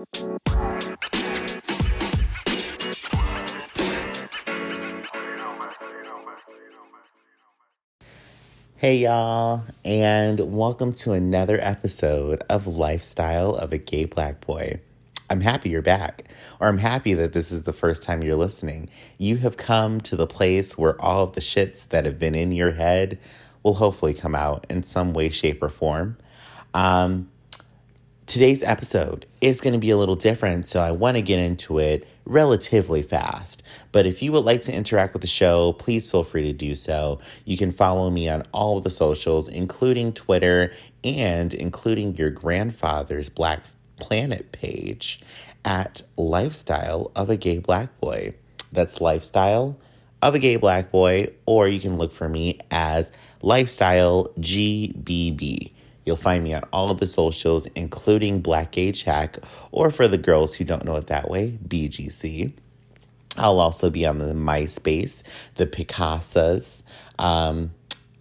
[0.00, 0.06] Hey,
[8.96, 14.80] y'all, and welcome to another episode of Lifestyle of a Gay Black Boy.
[15.28, 16.24] I'm happy you're back,
[16.60, 18.88] or I'm happy that this is the first time you're listening.
[19.18, 22.52] You have come to the place where all of the shits that have been in
[22.52, 23.18] your head
[23.62, 26.16] will hopefully come out in some way, shape, or form.
[26.72, 27.28] Um,
[28.30, 31.80] today's episode is going to be a little different, so I want to get into
[31.80, 33.64] it relatively fast.
[33.90, 36.76] But if you would like to interact with the show, please feel free to do
[36.76, 37.18] so.
[37.44, 40.72] You can follow me on all of the socials, including Twitter
[41.02, 43.64] and including your grandfather's Black
[43.98, 45.20] Planet page
[45.64, 48.34] at Lifestyle of a Gay Black Boy.
[48.70, 49.76] That's Lifestyle
[50.22, 53.10] of a Gay Black Boy, or you can look for me as
[53.42, 55.72] Lifestyle GBB.
[56.10, 59.38] You'll find me on all of the socials, including Black Gay Chat,
[59.70, 62.52] or for the girls who don't know it that way, BGC.
[63.36, 65.22] I'll also be on the MySpace,
[65.54, 66.82] the Picasas.
[67.16, 67.70] Um,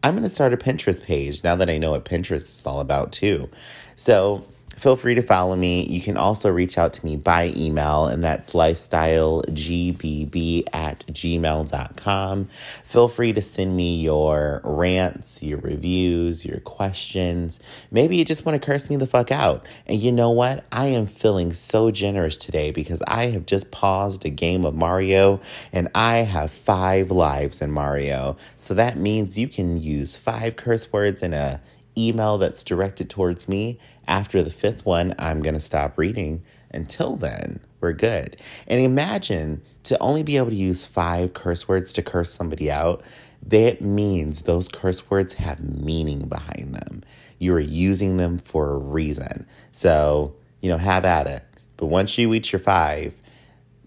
[0.04, 2.80] I'm going to start a Pinterest page now that I know what Pinterest is all
[2.80, 3.50] about, too.
[3.95, 4.45] So
[4.80, 5.86] feel free to follow me.
[5.86, 12.50] You can also reach out to me by email, and that's lifestylegbb at gmail.com.
[12.86, 17.60] Feel free to send me your rants, your reviews, your questions.
[17.92, 19.66] Maybe you just want to curse me the fuck out.
[19.86, 20.64] And you know what?
[20.72, 25.42] I am feeling so generous today because I have just paused a game of Mario
[25.74, 28.38] and I have five lives in Mario.
[28.58, 31.60] So that means you can use five curse words in a
[32.08, 33.80] email that's directed towards me.
[34.08, 36.44] After the fifth one, I'm going to stop reading.
[36.72, 38.38] Until then, we're good.
[38.67, 43.03] And imagine to only be able to use five curse words to curse somebody out,
[43.44, 47.03] that means those curse words have meaning behind them.
[47.39, 49.45] You are using them for a reason.
[49.72, 51.44] So, you know, have at it.
[51.77, 53.14] But once you reach your five,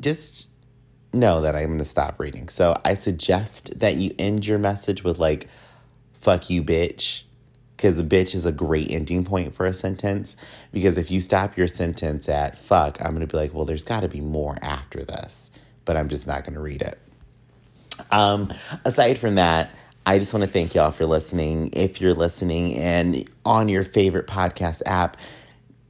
[0.00, 0.48] just
[1.12, 2.48] know that I'm going to stop reading.
[2.48, 5.48] So I suggest that you end your message with, like,
[6.14, 7.24] fuck you, bitch
[7.83, 10.37] because bitch is a great ending point for a sentence.
[10.70, 13.83] Because if you stop your sentence at fuck, I'm going to be like, well, there's
[13.83, 15.51] got to be more after this,
[15.85, 16.97] but I'm just not going to read it.
[18.13, 18.53] Um,
[18.85, 19.75] aside from that,
[20.07, 21.70] I just want to thank y'all for listening.
[21.73, 25.17] If you're listening and on your favorite podcast app,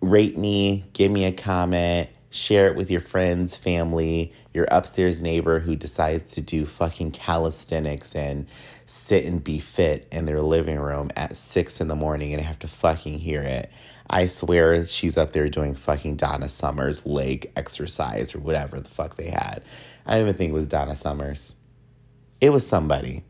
[0.00, 5.60] rate me, give me a comment, share it with your friends, family, your upstairs neighbor
[5.60, 8.46] who decides to do fucking calisthenics and
[8.92, 12.58] sit and be fit in their living room at six in the morning and have
[12.58, 13.70] to fucking hear it.
[14.08, 19.16] I swear she's up there doing fucking Donna Summers leg exercise or whatever the fuck
[19.16, 19.62] they had.
[20.04, 21.56] I don't even think it was Donna Summers.
[22.40, 23.24] It was somebody.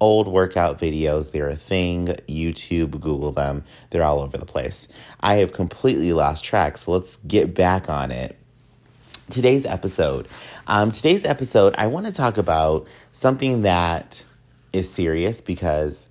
[0.00, 2.06] Old workout videos, they're a thing.
[2.28, 3.64] YouTube, Google them.
[3.90, 4.88] They're all over the place.
[5.20, 8.38] I have completely lost track, so let's get back on it.
[9.28, 10.28] Today's episode.
[10.66, 14.22] Um, today's episode, I want to talk about something that
[14.76, 16.08] is serious because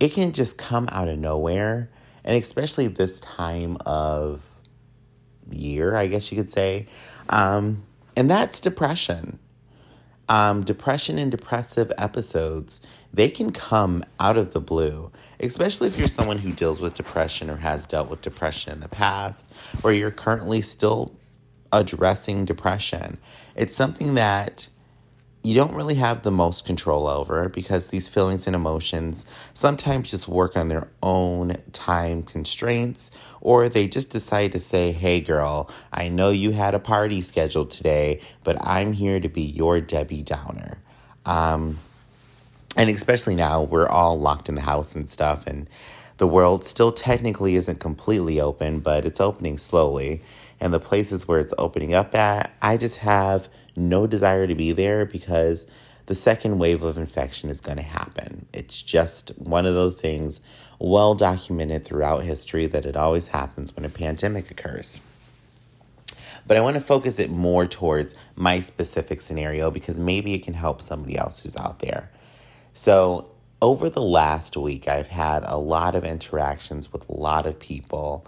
[0.00, 1.90] it can just come out of nowhere.
[2.24, 4.42] And especially this time of
[5.50, 6.86] year, I guess you could say.
[7.28, 7.84] Um,
[8.16, 9.38] and that's depression.
[10.28, 12.80] Um, depression and depressive episodes,
[13.12, 17.48] they can come out of the blue, especially if you're someone who deals with depression
[17.48, 19.52] or has dealt with depression in the past,
[19.84, 21.14] or you're currently still
[21.72, 23.18] addressing depression.
[23.54, 24.68] It's something that
[25.42, 29.24] you don't really have the most control over because these feelings and emotions
[29.54, 35.20] sometimes just work on their own time constraints, or they just decide to say, Hey,
[35.20, 39.80] girl, I know you had a party scheduled today, but I'm here to be your
[39.80, 40.78] Debbie Downer.
[41.24, 41.78] Um,
[42.76, 45.68] and especially now, we're all locked in the house and stuff, and
[46.18, 50.22] the world still technically isn't completely open, but it's opening slowly.
[50.60, 54.72] And the places where it's opening up at, I just have no desire to be
[54.72, 55.66] there because
[56.06, 58.46] the second wave of infection is going to happen.
[58.52, 60.40] It's just one of those things
[60.78, 65.00] well documented throughout history that it always happens when a pandemic occurs.
[66.46, 70.54] But I want to focus it more towards my specific scenario because maybe it can
[70.54, 72.10] help somebody else who's out there.
[72.72, 73.30] So,
[73.62, 78.26] over the last week, I've had a lot of interactions with a lot of people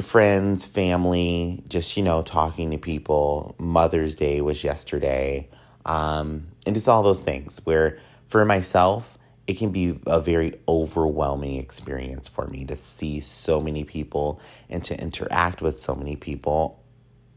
[0.00, 3.56] friends, family, just, you know, talking to people.
[3.58, 5.48] Mother's Day was yesterday.
[5.84, 7.98] Um, and just all those things where
[8.28, 13.82] for myself, it can be a very overwhelming experience for me to see so many
[13.82, 16.82] people and to interact with so many people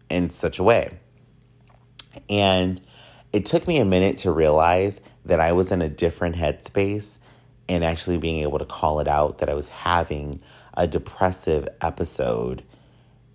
[0.10, 1.00] in such a way.
[2.30, 2.82] And
[3.32, 7.20] it took me a minute to realize that I was in a different headspace
[7.70, 10.42] and actually being able to call it out that I was having
[10.76, 12.64] a depressive episode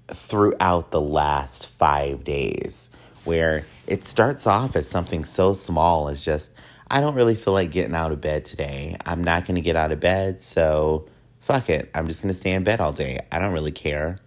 [0.08, 2.90] throughout the last five days,
[3.24, 6.52] where it starts off as something so small as just,
[6.88, 8.96] I don't really feel like getting out of bed today.
[9.04, 11.08] I'm not going to get out of bed, so
[11.40, 11.90] fuck it.
[11.94, 13.18] I'm just going to stay in bed all day.
[13.30, 14.20] I don't really care.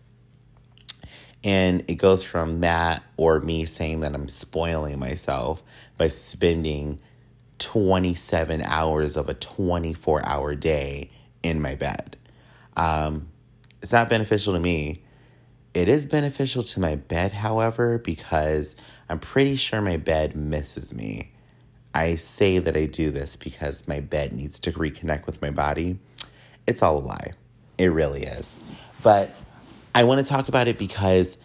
[1.44, 5.64] And it goes from that or me saying that I'm spoiling myself
[5.98, 7.00] by spending
[7.60, 12.18] 27 hours of a 24 hour day in my bed.
[12.76, 13.30] Um,
[13.82, 15.04] it's not beneficial to me.
[15.74, 18.76] It is beneficial to my bed, however, because
[19.08, 21.32] I'm pretty sure my bed misses me.
[21.94, 26.00] I say that I do this because my bed needs to reconnect with my body.
[26.68, 27.32] It's all a lie.
[27.78, 28.60] It really is.
[29.04, 29.34] But
[29.96, 31.38] I want to talk about it because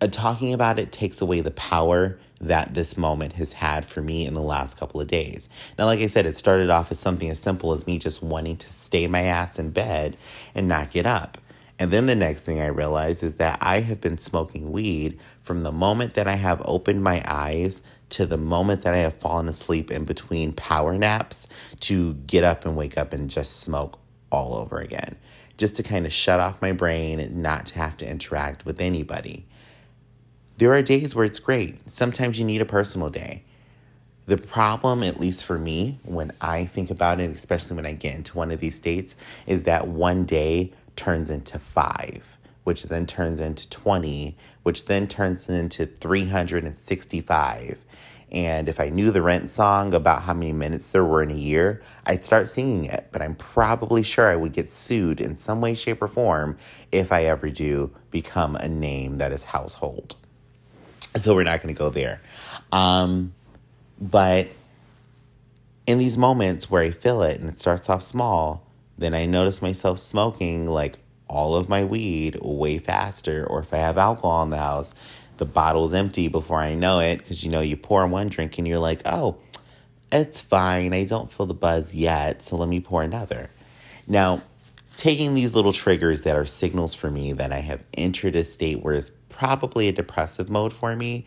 [0.00, 4.26] uh, talking about it takes away the power that this moment has had for me
[4.26, 5.48] in the last couple of days.
[5.78, 8.56] Now, like I said, it started off as something as simple as me just wanting
[8.58, 10.16] to stay my ass in bed
[10.54, 11.38] and not get up.
[11.78, 15.62] And then the next thing I realized is that I have been smoking weed from
[15.62, 19.48] the moment that I have opened my eyes to the moment that I have fallen
[19.48, 21.48] asleep in between power naps
[21.80, 23.98] to get up and wake up and just smoke
[24.30, 25.16] all over again.
[25.56, 29.46] Just to kind of shut off my brain, not to have to interact with anybody.
[30.62, 31.90] There are days where it's great.
[31.90, 33.42] Sometimes you need a personal day.
[34.26, 38.14] The problem, at least for me, when I think about it, especially when I get
[38.14, 39.16] into one of these states,
[39.48, 45.48] is that one day turns into five, which then turns into 20, which then turns
[45.48, 47.84] into 365.
[48.30, 51.34] And if I knew the rent song about how many minutes there were in a
[51.34, 53.08] year, I'd start singing it.
[53.10, 56.56] But I'm probably sure I would get sued in some way, shape, or form
[56.92, 60.14] if I ever do become a name that is household.
[61.16, 62.20] So we're not going to go there.
[62.70, 63.34] Um,
[64.00, 64.48] but
[65.86, 68.66] in these moments where I feel it and it starts off small,
[68.96, 70.98] then I notice myself smoking like
[71.28, 73.46] all of my weed way faster.
[73.46, 74.94] Or if I have alcohol in the house,
[75.38, 78.66] the bottle's empty before I know it because you know, you pour one drink and
[78.66, 79.38] you're like, oh,
[80.10, 80.92] it's fine.
[80.92, 82.42] I don't feel the buzz yet.
[82.42, 83.50] So let me pour another.
[84.06, 84.42] Now,
[84.96, 88.82] taking these little triggers that are signals for me that I have entered a state
[88.82, 91.26] where it's probably a depressive mode for me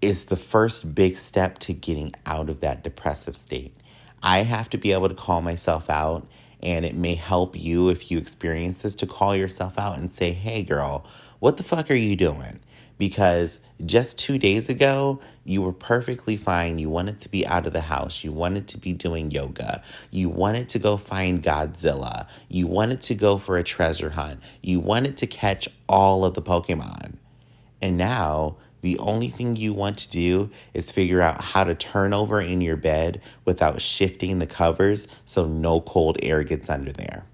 [0.00, 3.74] is the first big step to getting out of that depressive state.
[4.22, 6.26] I have to be able to call myself out,
[6.62, 10.32] and it may help you if you experience this to call yourself out and say,
[10.32, 11.06] hey, girl,
[11.38, 12.60] what the fuck are you doing?
[12.98, 16.78] Because just two days ago, you were perfectly fine.
[16.78, 18.24] You wanted to be out of the house.
[18.24, 19.82] You wanted to be doing yoga.
[20.10, 22.26] You wanted to go find Godzilla.
[22.48, 24.40] You wanted to go for a treasure hunt.
[24.62, 27.14] You wanted to catch all of the Pokemon.
[27.82, 32.14] And now the only thing you want to do is figure out how to turn
[32.14, 37.24] over in your bed without shifting the covers so no cold air gets under there.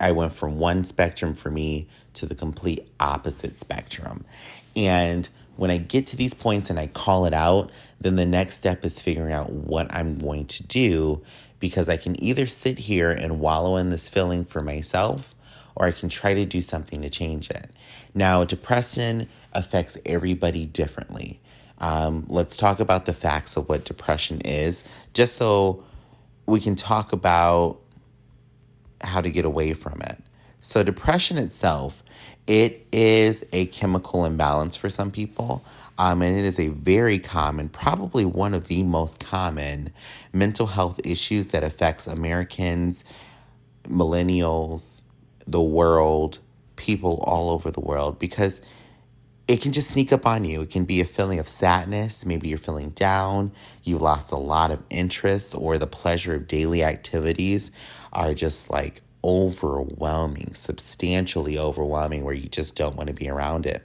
[0.00, 4.24] I went from one spectrum for me to the complete opposite spectrum.
[4.76, 7.70] And when I get to these points and I call it out,
[8.00, 11.22] then the next step is figuring out what I'm going to do
[11.58, 15.34] because I can either sit here and wallow in this feeling for myself
[15.74, 17.70] or I can try to do something to change it.
[18.14, 21.40] Now, depression affects everybody differently.
[21.78, 24.84] Um, let's talk about the facts of what depression is,
[25.14, 25.84] just so
[26.46, 27.80] we can talk about
[29.00, 30.22] how to get away from it.
[30.60, 32.02] So, depression itself,
[32.46, 35.64] it is a chemical imbalance for some people.
[35.98, 39.92] Um, and it is a very common, probably one of the most common
[40.32, 43.04] mental health issues that affects Americans,
[43.84, 45.02] millennials,
[45.46, 46.38] the world,
[46.76, 48.62] people all over the world because
[49.46, 50.62] it can just sneak up on you.
[50.62, 52.24] It can be a feeling of sadness.
[52.24, 53.52] Maybe you're feeling down.
[53.82, 57.72] You've lost a lot of interest, or the pleasure of daily activities
[58.12, 63.82] are just like overwhelming, substantially overwhelming, where you just don't want to be around it.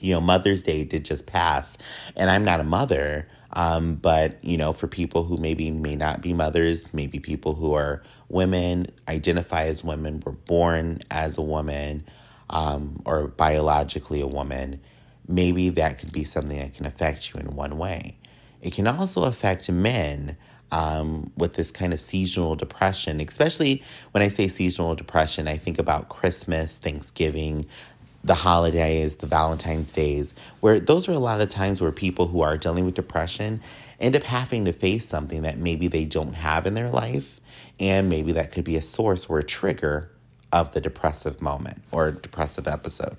[0.00, 1.76] You know, Mother's Day did just pass,
[2.16, 3.28] and I'm not a mother.
[3.54, 7.74] Um, but you know, for people who maybe may not be mothers, maybe people who
[7.74, 12.04] are women, identify as women, were born as a woman,
[12.48, 14.80] um, or biologically a woman,
[15.28, 18.16] maybe that could be something that can affect you in one way.
[18.62, 20.36] It can also affect men
[20.72, 25.78] um, with this kind of seasonal depression, especially when I say seasonal depression, I think
[25.78, 27.66] about Christmas, Thanksgiving,
[28.24, 32.40] the holidays, the Valentine's days, where those are a lot of times where people who
[32.40, 33.60] are dealing with depression
[34.00, 37.38] end up having to face something that maybe they don't have in their life.
[37.78, 40.10] And maybe that could be a source or a trigger
[40.52, 43.16] of the depressive moment or depressive episode.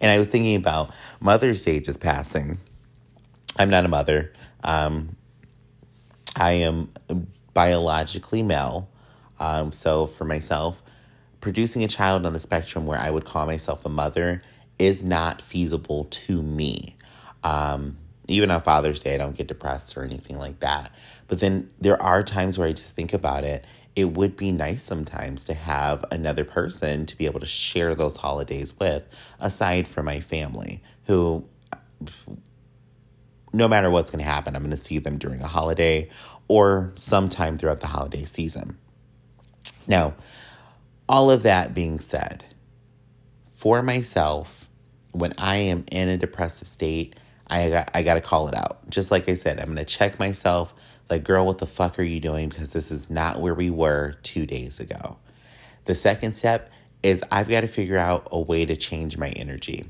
[0.00, 2.58] And I was thinking about Mother's Day just passing.
[3.58, 4.32] I'm not a mother.
[4.62, 5.16] Um,
[6.36, 6.90] I am
[7.54, 8.88] biologically male.
[9.40, 10.82] Um, so for myself,
[11.40, 14.42] producing a child on the spectrum where I would call myself a mother
[14.78, 16.96] is not feasible to me.
[17.42, 17.96] Um,
[18.28, 20.92] even on Father's Day, I don't get depressed or anything like that.
[21.28, 23.64] But then there are times where I just think about it.
[23.94, 28.18] It would be nice sometimes to have another person to be able to share those
[28.18, 29.04] holidays with,
[29.40, 31.46] aside from my family, who,
[33.56, 36.10] no matter what's going to happen, I'm going to see them during a holiday
[36.46, 38.76] or sometime throughout the holiday season.
[39.86, 40.14] Now,
[41.08, 42.44] all of that being said,
[43.54, 44.68] for myself,
[45.12, 48.90] when I am in a depressive state, I got, I got to call it out.
[48.90, 50.74] Just like I said, I'm going to check myself
[51.08, 52.48] like, girl, what the fuck are you doing?
[52.48, 55.18] Because this is not where we were two days ago.
[55.84, 56.70] The second step
[57.02, 59.86] is I've got to figure out a way to change my energy.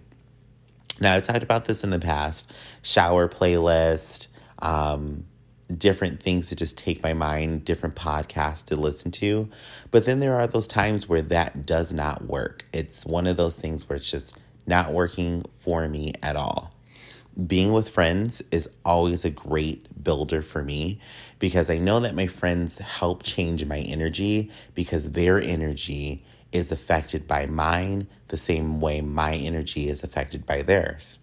[1.01, 4.29] Now, I've talked about this in the past shower playlist,
[4.61, 5.25] um,
[5.77, 9.49] different things to just take my mind, different podcasts to listen to.
[9.91, 12.65] But then there are those times where that does not work.
[12.73, 16.73] It's one of those things where it's just not working for me at all.
[17.47, 20.99] Being with friends is always a great builder for me
[21.39, 26.25] because I know that my friends help change my energy because their energy
[26.57, 31.19] is affected by mine the same way my energy is affected by theirs.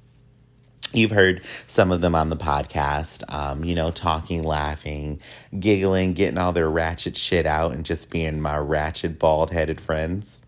[0.94, 5.20] You've heard some of them on the podcast, um, you know, talking, laughing,
[5.60, 10.42] giggling, getting all their ratchet shit out, and just being my ratchet, bald headed friends.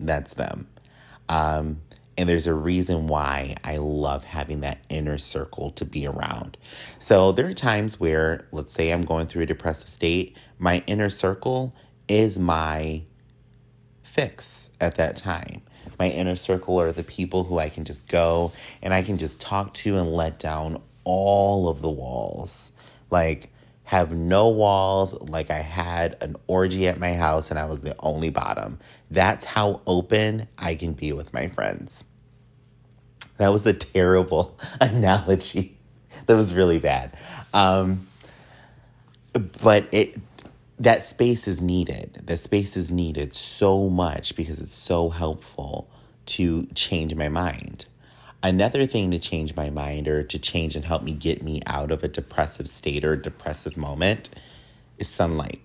[0.00, 0.68] That's them.
[1.28, 1.82] Um,
[2.16, 6.56] and there's a reason why I love having that inner circle to be around.
[6.98, 11.10] So there are times where, let's say I'm going through a depressive state, my inner
[11.10, 11.74] circle
[12.08, 13.02] is my
[14.18, 15.62] fix at that time
[15.98, 19.40] my inner circle are the people who I can just go and I can just
[19.40, 22.72] talk to and let down all of the walls.
[23.10, 23.50] Like,
[23.84, 27.96] have no walls, like I had an orgy at my house and I was the
[28.00, 28.78] only bottom.
[29.10, 32.04] That's how open I can be with my friends.
[33.38, 35.78] That was a terrible analogy.
[36.26, 37.16] That was really bad.
[37.54, 38.06] Um,
[39.62, 40.16] but it
[40.78, 42.22] that space is needed.
[42.24, 45.90] That space is needed so much because it's so helpful
[46.26, 47.86] to change my mind.
[48.42, 51.90] Another thing to change my mind or to change and help me get me out
[51.90, 54.28] of a depressive state or depressive moment
[54.98, 55.60] is sunlight.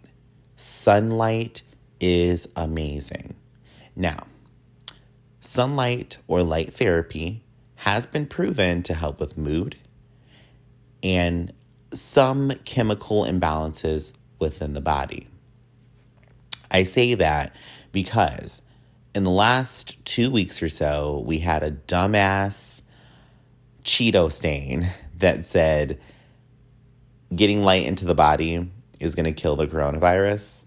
[0.55, 1.61] Sunlight
[1.99, 3.35] is amazing.
[3.95, 4.25] Now,
[5.39, 7.43] sunlight or light therapy
[7.75, 9.75] has been proven to help with mood
[11.03, 11.53] and
[11.91, 15.27] some chemical imbalances within the body.
[16.69, 17.55] I say that
[17.93, 18.63] because
[19.15, 22.81] in the last two weeks or so, we had a dumbass
[23.83, 25.99] Cheeto stain that said
[27.33, 28.69] getting light into the body
[28.99, 30.65] is going to kill the coronavirus.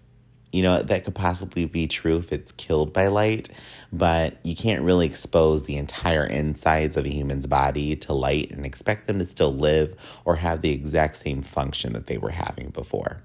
[0.51, 3.49] You know, that could possibly be true if it's killed by light,
[3.93, 8.65] but you can't really expose the entire insides of a human's body to light and
[8.65, 9.93] expect them to still live
[10.25, 13.21] or have the exact same function that they were having before.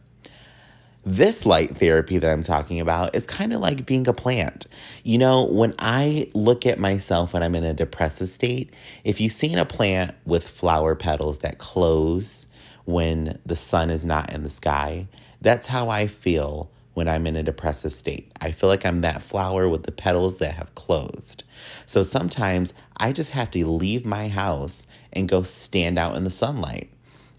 [1.04, 4.66] This light therapy that I'm talking about is kind of like being a plant.
[5.02, 9.32] You know, when I look at myself when I'm in a depressive state, if you've
[9.32, 12.46] seen a plant with flower petals that close
[12.84, 15.08] when the sun is not in the sky,
[15.40, 18.30] that's how I feel when I'm in a depressive state.
[18.40, 21.42] I feel like I'm that flower with the petals that have closed.
[21.84, 26.30] So sometimes I just have to leave my house and go stand out in the
[26.30, 26.90] sunlight.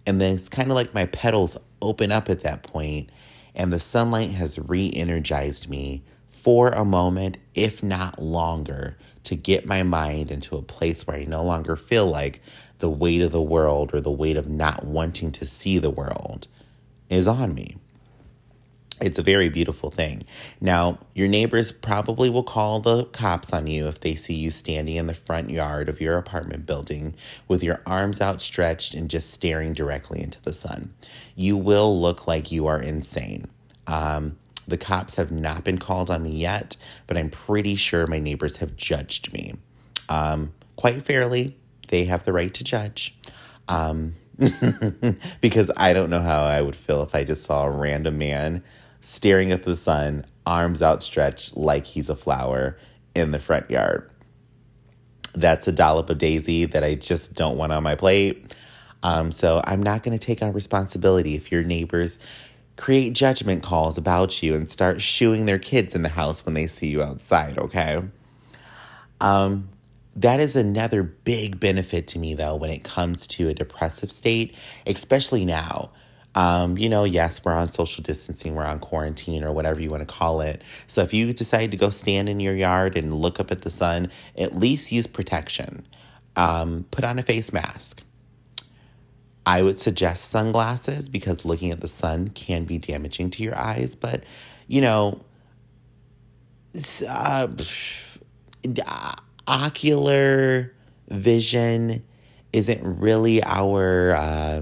[0.05, 3.09] And then it's kind of like my petals open up at that point
[3.55, 9.65] and the sunlight has re energized me for a moment, if not longer, to get
[9.65, 12.41] my mind into a place where I no longer feel like
[12.79, 16.47] the weight of the world or the weight of not wanting to see the world
[17.09, 17.77] is on me.
[19.01, 20.23] It's a very beautiful thing.
[20.61, 24.95] Now, your neighbors probably will call the cops on you if they see you standing
[24.95, 27.15] in the front yard of your apartment building
[27.47, 30.93] with your arms outstretched and just staring directly into the sun.
[31.35, 33.47] You will look like you are insane.
[33.87, 38.19] Um, the cops have not been called on me yet, but I'm pretty sure my
[38.19, 39.55] neighbors have judged me.
[40.07, 41.57] Um, quite fairly,
[41.89, 43.17] they have the right to judge.
[43.67, 44.15] Um,
[45.41, 48.63] because I don't know how I would feel if I just saw a random man
[49.03, 52.77] staring up the sun, arms outstretched like he's a flower
[53.13, 54.09] in the front yard.
[55.33, 58.55] That's a dollop of daisy that I just don't want on my plate.
[59.03, 62.17] Um, so I'm not going to take on responsibility if your neighbors
[62.77, 66.65] create judgment calls about you and start shooing their kids in the house when they
[66.65, 68.01] see you outside, okay?
[69.19, 69.67] Um,
[70.15, 74.55] that is another big benefit to me, though, when it comes to a depressive state,
[74.87, 75.91] especially now.
[76.35, 80.01] Um, you know, yes, we're on social distancing, we're on quarantine or whatever you want
[80.01, 80.63] to call it.
[80.87, 83.69] So if you decide to go stand in your yard and look up at the
[83.69, 85.85] sun, at least use protection.
[86.35, 88.03] Um, put on a face mask.
[89.45, 93.93] I would suggest sunglasses because looking at the sun can be damaging to your eyes,
[93.93, 94.23] but
[94.67, 95.21] you know,
[97.07, 97.47] uh,
[99.47, 100.73] ocular
[101.09, 102.03] vision
[102.53, 104.61] isn't really our uh,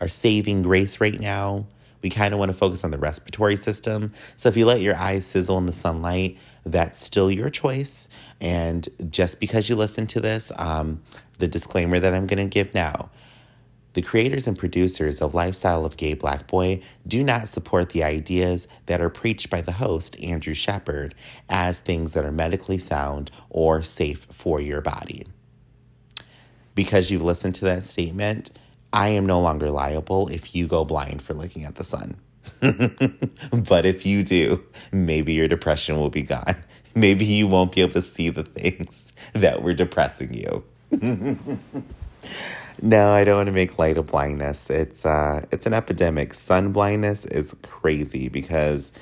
[0.00, 1.66] our saving grace right now.
[2.02, 4.12] We kind of want to focus on the respiratory system.
[4.36, 6.36] So if you let your eyes sizzle in the sunlight,
[6.66, 8.08] that's still your choice.
[8.40, 11.02] And just because you listen to this, um,
[11.38, 13.10] the disclaimer that I'm going to give now.
[13.94, 18.66] The creators and producers of Lifestyle of Gay Black Boy do not support the ideas
[18.86, 21.14] that are preached by the host, Andrew Shepard,
[21.48, 25.26] as things that are medically sound or safe for your body.
[26.74, 28.50] Because you've listened to that statement,
[28.94, 32.16] I am no longer liable if you go blind for looking at the sun.
[32.60, 36.56] but if you do, maybe your depression will be gone.
[36.96, 40.62] Maybe you won't be able to see the things that were depressing you.
[42.80, 44.70] no, I don't want to make light of blindness.
[44.70, 46.34] It's uh it's an epidemic.
[46.34, 48.92] Sun blindness is crazy because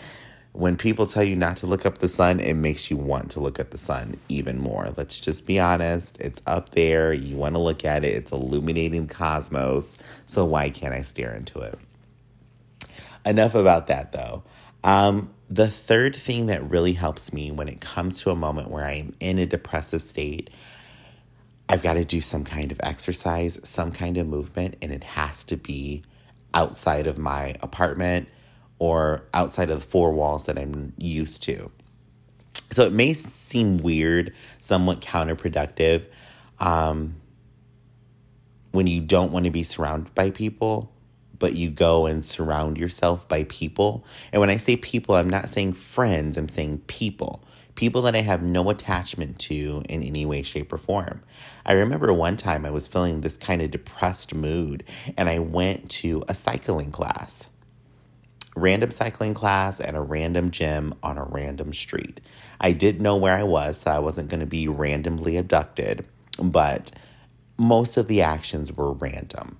[0.52, 3.40] when people tell you not to look up the sun, it makes you want to
[3.40, 4.92] look at the sun even more.
[4.96, 6.20] Let's just be honest.
[6.20, 7.12] It's up there.
[7.12, 8.14] You want to look at it.
[8.14, 10.00] It's illuminating cosmos.
[10.26, 11.78] So why can't I stare into it?
[13.24, 14.42] Enough about that though.
[14.84, 18.84] Um, the third thing that really helps me when it comes to a moment where
[18.84, 20.50] I'm in a depressive state,
[21.68, 25.44] I've got to do some kind of exercise, some kind of movement, and it has
[25.44, 26.02] to be
[26.52, 28.28] outside of my apartment
[28.82, 31.70] or outside of the four walls that I'm used to.
[32.72, 36.08] So it may seem weird, somewhat counterproductive,
[36.58, 37.14] um,
[38.72, 40.92] when you don't want to be surrounded by people,
[41.38, 44.04] but you go and surround yourself by people.
[44.32, 47.44] And when I say people, I'm not saying friends, I'm saying people.
[47.76, 51.22] People that I have no attachment to in any way, shape, or form.
[51.64, 54.82] I remember one time I was feeling this kind of depressed mood,
[55.16, 57.48] and I went to a cycling class
[58.54, 62.20] random cycling class at a random gym on a random street.
[62.60, 66.06] I did know where I was, so I wasn't going to be randomly abducted,
[66.38, 66.92] but
[67.56, 69.58] most of the actions were random.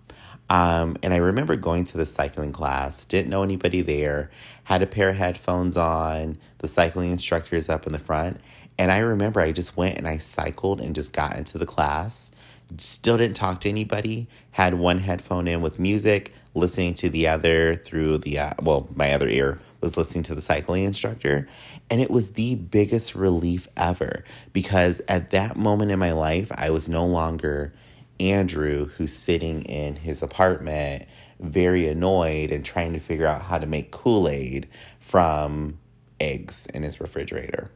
[0.51, 4.31] Um, and I remember going to the cycling class, didn't know anybody there,
[4.65, 8.41] had a pair of headphones on, the cycling instructor is up in the front.
[8.77, 12.31] And I remember I just went and I cycled and just got into the class.
[12.77, 17.77] Still didn't talk to anybody, had one headphone in with music, listening to the other
[17.77, 21.49] through the, uh, well, my other ear was listening to the cycling instructor.
[21.91, 26.71] And it was the biggest relief ever because at that moment in my life, I
[26.71, 27.73] was no longer
[28.21, 31.07] Andrew who's sitting in his apartment,
[31.41, 34.69] very annoyed and trying to figure out how to make Kool Aid
[35.01, 35.79] from
[36.21, 37.71] eggs in his refrigerator.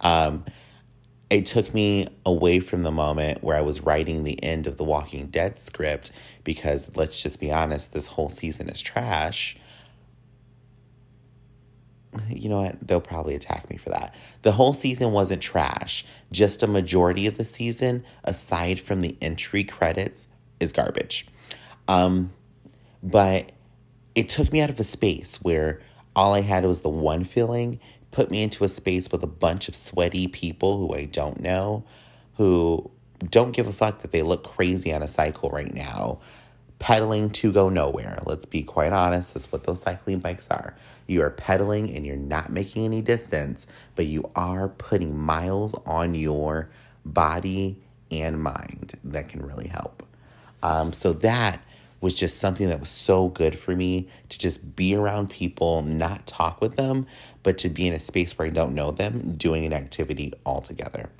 [0.00, 0.44] Um,
[1.30, 4.84] it took me away from the moment where I was writing the end of the
[4.84, 6.10] Walking Dead script
[6.44, 9.56] because let's just be honest, this whole season is trash.
[12.28, 12.76] You know what?
[12.86, 14.14] They'll probably attack me for that.
[14.42, 16.04] The whole season wasn't trash.
[16.32, 21.26] Just a majority of the season, aside from the entry credits, is garbage.
[21.86, 22.32] Um,
[23.02, 23.52] but
[24.14, 25.80] it took me out of a space where
[26.16, 27.78] all I had was the one feeling
[28.10, 31.84] put me into a space with a bunch of sweaty people who I don't know,
[32.36, 32.90] who
[33.28, 36.20] don't give a fuck that they look crazy on a cycle right now,
[36.78, 38.18] pedaling to go nowhere.
[38.24, 40.74] Let's be quite honest, that's what those cycling bikes are.
[41.06, 46.14] You are pedaling and you're not making any distance, but you are putting miles on
[46.14, 46.70] your
[47.04, 47.76] body
[48.10, 50.02] and mind that can really help.
[50.62, 51.60] Um, so that
[52.00, 56.26] was just something that was so good for me to just be around people, not
[56.26, 57.06] talk with them,
[57.42, 60.62] but to be in a space where I don't know them, doing an activity all
[60.62, 61.10] together.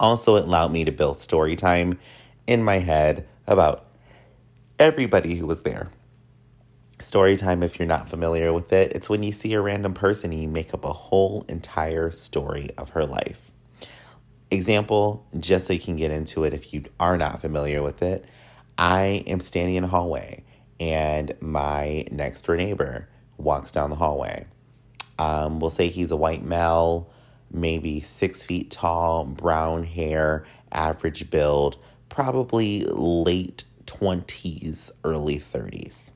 [0.00, 1.98] Also, it allowed me to build story time
[2.46, 3.86] in my head about
[4.78, 5.90] everybody who was there.
[6.98, 10.32] Story time, if you're not familiar with it, it's when you see a random person
[10.32, 13.50] and you make up a whole entire story of her life.
[14.50, 18.24] Example, just so you can get into it if you are not familiar with it,
[18.78, 20.44] I am standing in a hallway
[20.78, 24.46] and my next door neighbor walks down the hallway.
[25.18, 27.10] Um, we'll say he's a white male,
[27.50, 31.78] maybe six feet tall, brown hair, average build,
[32.08, 36.12] probably late 20s, early 30s.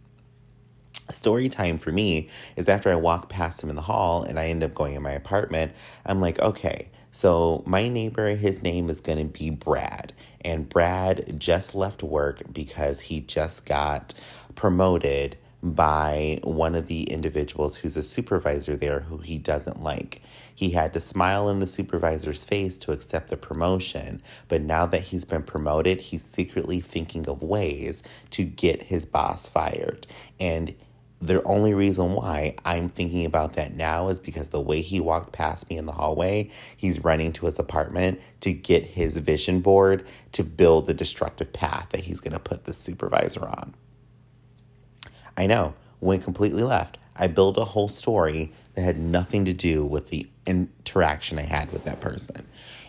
[1.11, 4.47] story time for me is after I walk past him in the hall and I
[4.47, 5.73] end up going in my apartment,
[6.07, 10.13] I'm like, okay, so my neighbor, his name is going to be Brad.
[10.43, 14.15] And Brad just left work because he just got
[14.55, 20.23] promoted by one of the individuals who's a supervisor there who he doesn't like.
[20.61, 25.01] He had to smile in the supervisor's face to accept the promotion, but now that
[25.01, 30.07] he's been promoted, he's secretly thinking of ways to get his boss fired.
[30.39, 30.75] And
[31.19, 35.33] the only reason why I'm thinking about that now is because the way he walked
[35.33, 40.05] past me in the hallway, he's running to his apartment to get his vision board
[40.33, 43.75] to build the destructive path that he's going to put the supervisor on.
[45.39, 46.99] I know, went completely left.
[47.21, 51.71] I built a whole story that had nothing to do with the interaction I had
[51.71, 52.47] with that person.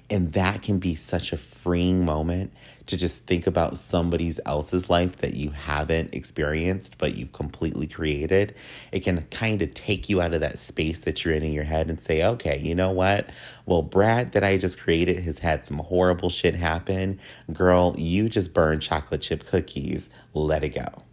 [0.10, 2.54] And that can be such a freeing moment
[2.86, 8.56] to just think about somebody else's life that you haven't experienced, but you've completely created.
[8.94, 11.64] It can kind of take you out of that space that you're in in your
[11.66, 13.30] head and say, okay, you know what?
[13.66, 17.20] Well, Brad that I just created has had some horrible shit happen.
[17.52, 20.10] Girl, you just burned chocolate chip cookies.
[20.34, 21.04] Let it go.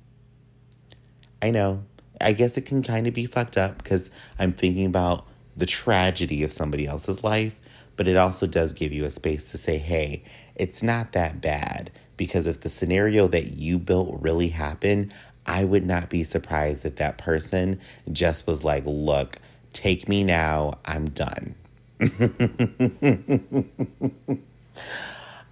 [1.42, 1.84] I know.
[2.20, 5.26] I guess it can kind of be fucked up because I'm thinking about
[5.56, 7.58] the tragedy of somebody else's life,
[7.96, 10.22] but it also does give you a space to say, hey,
[10.54, 11.90] it's not that bad.
[12.16, 15.14] Because if the scenario that you built really happened,
[15.46, 17.80] I would not be surprised if that person
[18.12, 19.38] just was like, look,
[19.72, 21.54] take me now, I'm done.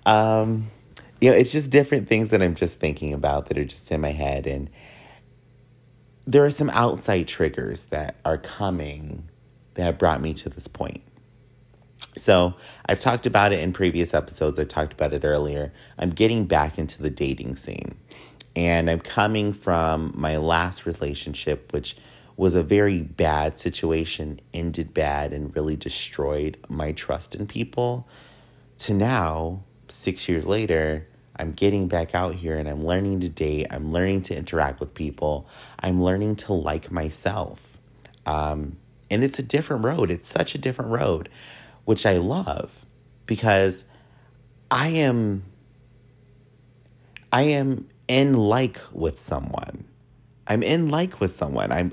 [0.07, 0.71] um,
[1.21, 4.01] you know, it's just different things that I'm just thinking about that are just in
[4.01, 4.47] my head.
[4.47, 4.69] And
[6.27, 9.29] there are some outside triggers that are coming
[9.75, 11.03] that have brought me to this point.
[12.17, 12.55] So,
[12.87, 14.59] I've talked about it in previous episodes.
[14.59, 15.73] I talked about it earlier.
[15.99, 17.97] I'm getting back into the dating scene.
[18.55, 21.97] And I'm coming from my last relationship, which
[22.37, 28.09] was a very bad situation, ended bad, and really destroyed my trust in people,
[28.79, 31.07] to now, six years later,
[31.39, 33.67] I'm getting back out here and I'm learning to date.
[33.71, 35.47] I'm learning to interact with people.
[35.81, 37.79] I'm learning to like myself.
[38.25, 38.79] Um,
[39.11, 40.11] and it's a different road.
[40.11, 41.29] It's such a different road,
[41.85, 42.87] which I love
[43.27, 43.85] because
[44.71, 45.45] I am
[47.33, 49.85] I am in like with someone.
[50.47, 51.71] I'm in like with someone.
[51.71, 51.93] I'm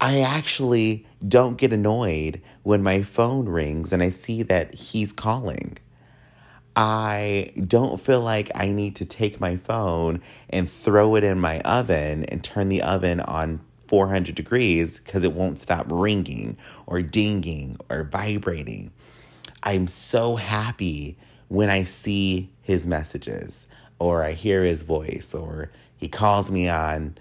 [0.00, 5.78] I actually don't get annoyed when my phone rings and I see that he's calling.
[6.76, 11.60] I don't feel like I need to take my phone and throw it in my
[11.60, 17.78] oven and turn the oven on 400 degrees because it won't stop ringing or dinging
[17.88, 18.92] or vibrating.
[19.62, 21.16] I'm so happy
[21.48, 23.66] when I see his messages
[23.98, 27.16] or I hear his voice or he calls me on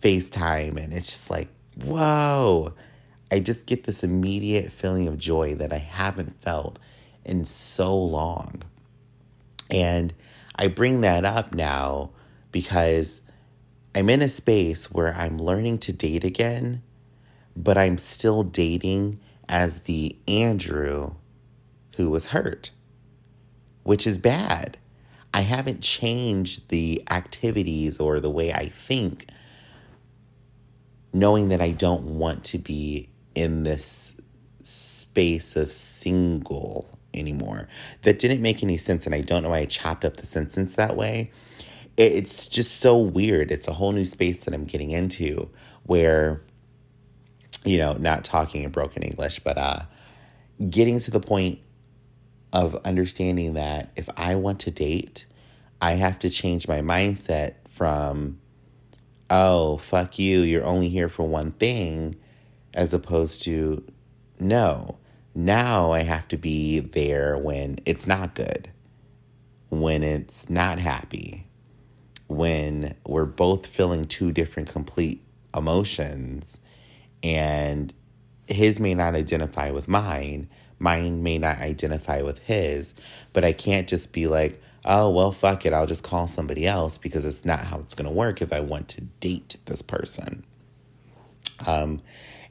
[0.00, 1.48] FaceTime and it's just like,
[1.84, 2.74] whoa.
[3.30, 6.78] I just get this immediate feeling of joy that I haven't felt
[7.28, 8.62] in so long.
[9.70, 10.14] And
[10.56, 12.10] I bring that up now
[12.50, 13.22] because
[13.94, 16.82] I'm in a space where I'm learning to date again,
[17.54, 21.12] but I'm still dating as the Andrew
[21.96, 22.70] who was hurt,
[23.82, 24.78] which is bad.
[25.34, 29.26] I haven't changed the activities or the way I think,
[31.12, 34.20] knowing that I don't want to be in this
[34.62, 37.68] space of single anymore.
[38.02, 40.76] That didn't make any sense, and I don't know why I chopped up the sentence
[40.76, 41.30] that way.
[41.96, 43.50] It's just so weird.
[43.50, 45.50] It's a whole new space that I'm getting into
[45.82, 46.42] where,
[47.64, 49.80] you know, not talking in broken English, but uh,
[50.70, 51.58] getting to the point
[52.52, 55.26] of understanding that if I want to date,
[55.80, 58.40] I have to change my mindset from,
[59.28, 62.16] oh, fuck you, you're only here for one thing,
[62.74, 63.84] as opposed to,
[64.38, 64.98] no,
[65.34, 68.70] now I have to be there when it's not good,
[69.68, 71.46] when it's not happy,
[72.26, 75.22] when we're both feeling two different complete
[75.54, 76.58] emotions
[77.22, 77.92] and
[78.46, 82.94] his may not identify with mine, mine may not identify with his,
[83.32, 86.98] but I can't just be like, oh, well, fuck it, I'll just call somebody else
[86.98, 90.44] because it's not how it's going to work if I want to date this person.
[91.66, 92.00] Um,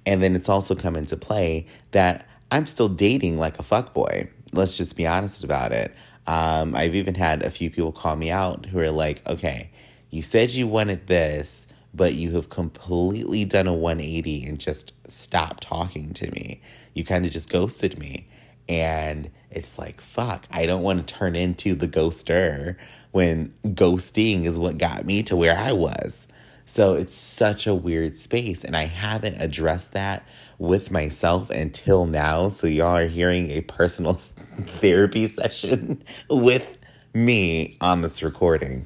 [0.06, 4.30] and then it's also come into play that I'm still dating like a fuck boy.
[4.54, 5.94] Let's just be honest about it.
[6.26, 9.70] Um, I've even had a few people call me out who are like, okay,
[10.10, 15.64] you said you wanted this, but you have completely done a 180 and just stopped
[15.64, 16.62] talking to me.
[16.94, 18.28] You kind of just ghosted me.
[18.70, 22.76] And it's like, fuck, I don't want to turn into the ghoster
[23.12, 26.28] when ghosting is what got me to where I was.
[26.66, 28.66] So it's such a weird space.
[28.66, 30.28] And I haven't addressed that
[30.60, 32.48] with myself until now.
[32.48, 36.78] So y'all are hearing a personal therapy session with
[37.14, 38.86] me on this recording.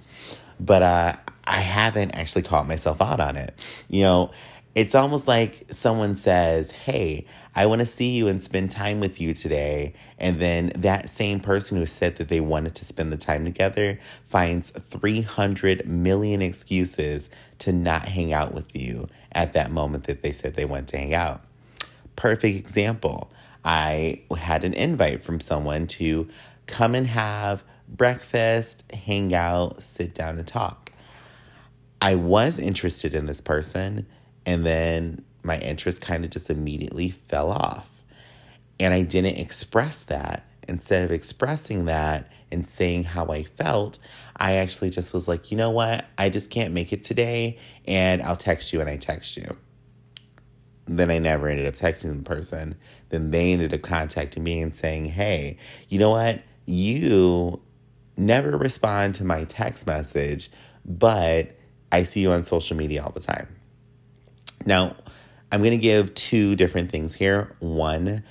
[0.60, 1.14] But uh,
[1.46, 3.56] I haven't actually caught myself out on it.
[3.90, 4.32] You know,
[4.74, 9.20] it's almost like someone says, Hey, I want to see you and spend time with
[9.20, 9.94] you today.
[10.18, 14.00] And then that same person who said that they wanted to spend the time together
[14.24, 17.30] finds 300 million excuses
[17.60, 20.98] to not hang out with you at that moment that they said they wanted to
[20.98, 21.42] hang out.
[22.16, 23.32] Perfect example.
[23.64, 26.28] I had an invite from someone to
[26.66, 30.92] come and have breakfast, hang out, sit down and talk.
[32.02, 34.08] I was interested in this person
[34.46, 38.02] and then my interest kind of just immediately fell off.
[38.80, 40.48] And I didn't express that.
[40.68, 44.00] Instead of expressing that and saying how I felt,
[44.36, 46.06] I actually just was like, you know what?
[46.18, 47.60] I just can't make it today.
[47.86, 49.58] And I'll text you and I text you.
[50.86, 52.76] Then I never ended up texting the person.
[53.10, 55.58] Then they ended up contacting me and saying, hey,
[55.90, 56.42] you know what?
[56.66, 57.62] You
[58.18, 60.50] never respond to my text message,
[60.86, 61.58] but
[61.92, 63.48] I see you on social media all the time.
[64.66, 64.96] Now,
[65.52, 67.56] I'm going to give two different things here.
[67.60, 68.24] One,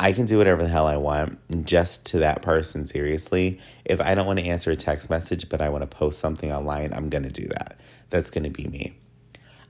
[0.00, 3.60] I can do whatever the hell I want just to that person, seriously.
[3.84, 6.52] If I don't want to answer a text message, but I want to post something
[6.52, 7.78] online, I'm going to do that.
[8.10, 8.96] That's going to be me.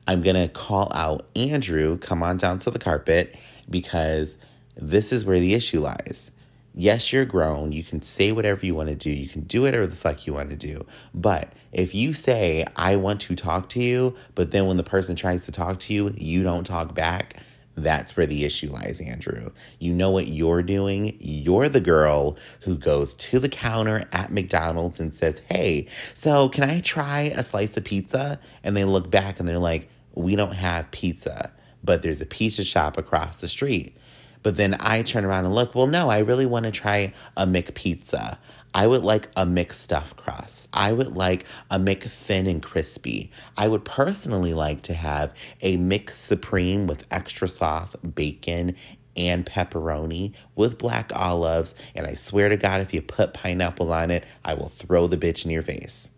[0.09, 3.37] I'm going to call out Andrew, come on down to the carpet,
[3.71, 4.39] because
[4.75, 6.33] this is where the issue lies
[6.79, 7.73] yes, you're grown.
[7.73, 9.11] You can say whatever you want to do.
[9.11, 10.87] You can do whatever the fuck you want to do.
[11.13, 15.17] But if you say, I want to talk to you, but then when the person
[15.17, 17.35] tries to talk to you, you don't talk back,
[17.75, 19.51] that's where the issue lies, Andrew.
[19.81, 21.17] You know what you're doing?
[21.21, 26.65] You're the girl who goes to the counter at McDonald's and says, Hey, so can
[26.65, 28.41] I try a slice of pizza?
[28.63, 31.53] And they look back and they're like, We don't have pizza,
[31.85, 33.97] but there's a pizza shop across the street.
[34.43, 37.47] But then I turn around and look, well, no, I really want to try a
[37.47, 38.37] McPizza.
[38.75, 40.69] I would like a McStuffed crust.
[40.73, 43.31] I would like a McThin and crispy.
[43.57, 48.75] I would personally like to have a McSupreme with extra sauce, bacon,
[49.17, 51.77] and pepperoni with black olives.
[51.95, 55.17] And I swear to God, if you put pineapples on it, I will throw the
[55.17, 56.11] bitch in your face.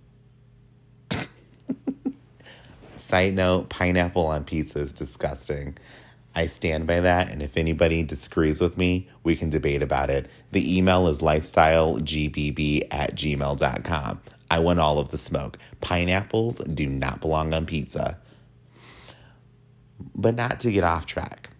[3.11, 5.77] Side note pineapple on pizza is disgusting.
[6.33, 7.29] I stand by that.
[7.29, 10.31] And if anybody disagrees with me, we can debate about it.
[10.53, 14.21] The email is lifestylegbb at gmail.com.
[14.49, 15.59] I want all of the smoke.
[15.81, 18.21] Pineapples do not belong on pizza.
[20.15, 21.51] But not to get off track.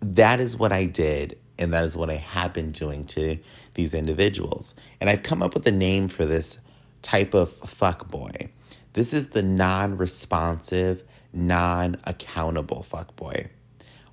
[0.00, 3.38] That is what I did, and that is what I have been doing to
[3.74, 4.74] these individuals.
[5.00, 6.58] And I've come up with a name for this
[7.02, 8.50] type of fuck boy.
[8.92, 13.48] This is the non responsive non accountable fuckboy.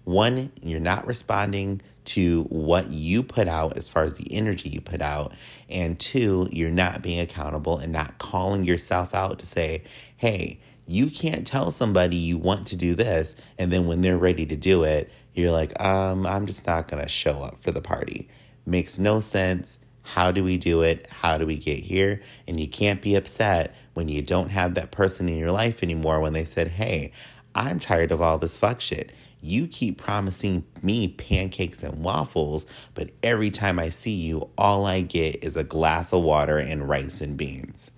[0.03, 4.79] One, you're not responding to what you put out as far as the energy you
[4.79, 5.33] put out.
[5.69, 9.83] And two, you're not being accountable and not calling yourself out to say,
[10.15, 13.35] hey, you can't tell somebody you want to do this.
[13.59, 17.03] And then when they're ready to do it, you're like, um, I'm just not going
[17.03, 18.29] to show up for the party.
[18.65, 19.79] Makes no sense.
[20.07, 21.05] How do we do it?
[21.11, 22.21] How do we get here?
[22.47, 26.21] And you can't be upset when you don't have that person in your life anymore
[26.21, 27.11] when they said, Hey,
[27.53, 29.11] I'm tired of all this fuck shit.
[29.41, 32.65] You keep promising me pancakes and waffles,
[32.95, 36.87] but every time I see you, all I get is a glass of water and
[36.87, 37.91] rice and beans.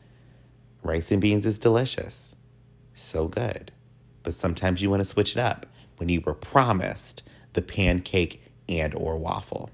[0.81, 2.35] Rice and beans is delicious.
[2.95, 3.71] So good.
[4.23, 5.67] But sometimes you want to switch it up
[5.97, 7.21] when you were promised
[7.53, 9.69] the pancake and or waffle.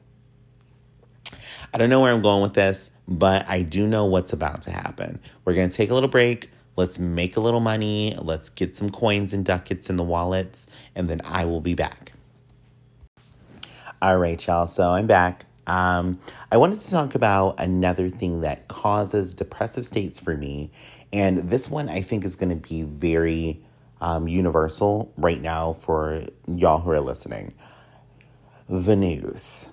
[1.75, 4.71] I don't know where I'm going with this, but I do know what's about to
[4.71, 5.19] happen.
[5.43, 6.49] We're going to take a little break.
[6.77, 8.15] Let's make a little money.
[8.17, 12.13] Let's get some coins and ducats in the wallets, and then I will be back.
[14.01, 14.67] All right, y'all.
[14.67, 15.47] So I'm back.
[15.67, 16.17] Um,
[16.49, 20.71] I wanted to talk about another thing that causes depressive states for me.
[21.11, 23.61] And this one I think is going to be very
[23.99, 27.53] um, universal right now for y'all who are listening
[28.69, 29.71] the news.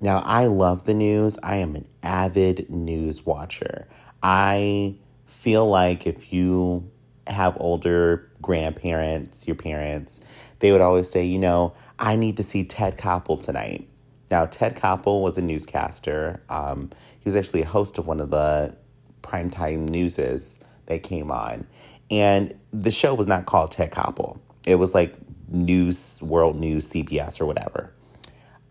[0.00, 1.38] Now, I love the news.
[1.42, 3.88] I am an avid news watcher.
[4.22, 4.94] I
[5.26, 6.88] feel like if you
[7.26, 10.20] have older grandparents, your parents,
[10.60, 13.88] they would always say, you know, I need to see Ted Koppel tonight.
[14.30, 16.42] Now, Ted Koppel was a newscaster.
[16.48, 18.74] Um, he was actually a host of one of the
[19.22, 21.66] primetime newses that came on.
[22.10, 24.38] And the show was not called Ted Koppel.
[24.64, 25.14] It was like
[25.48, 27.92] News, World News, CBS, or whatever.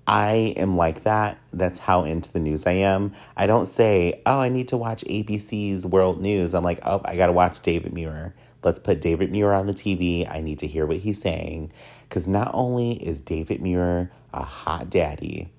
[0.07, 1.37] I am like that.
[1.51, 3.11] That's how into the news I am.
[3.35, 6.55] I don't say, oh, I need to watch ABC's World News.
[6.55, 8.33] I'm like, oh, I got to watch David Muir.
[8.63, 10.29] Let's put David Muir on the TV.
[10.29, 11.73] I need to hear what he's saying.
[12.07, 15.51] Because not only is David Muir a hot daddy,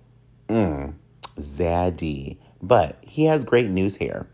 [0.48, 0.94] mm,
[1.36, 4.28] zaddy, but he has great news hair.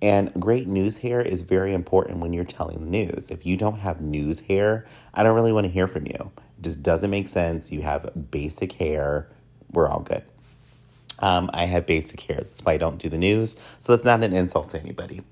[0.00, 3.30] And great news hair is very important when you're telling the news.
[3.30, 6.32] If you don't have news hair, I don't really want to hear from you.
[6.58, 7.70] It just doesn't make sense.
[7.70, 9.28] You have basic hair.
[9.72, 10.24] We're all good.
[11.20, 12.36] Um, I have basic hair.
[12.38, 13.56] That's why I don't do the news.
[13.80, 15.22] So that's not an insult to anybody.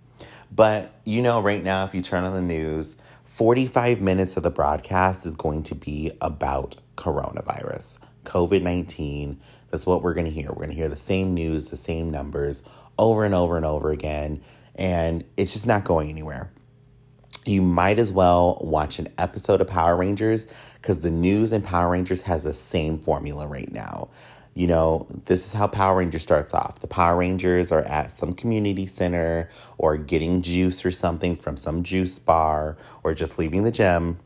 [0.51, 4.51] But you know, right now, if you turn on the news, 45 minutes of the
[4.51, 9.41] broadcast is going to be about coronavirus, COVID 19.
[9.71, 10.49] That's what we're going to hear.
[10.49, 12.63] We're going to hear the same news, the same numbers
[12.99, 14.41] over and over and over again
[14.77, 16.51] and it's just not going anywhere.
[17.47, 20.49] You might as well watch an episode of Power Rangers
[20.83, 24.09] because the news in Power Rangers has the same formula right now.
[24.55, 26.81] You know, this is how Power Rangers starts off.
[26.81, 31.85] The Power Rangers are at some community center or getting juice or something from some
[31.85, 34.19] juice bar or just leaving the gym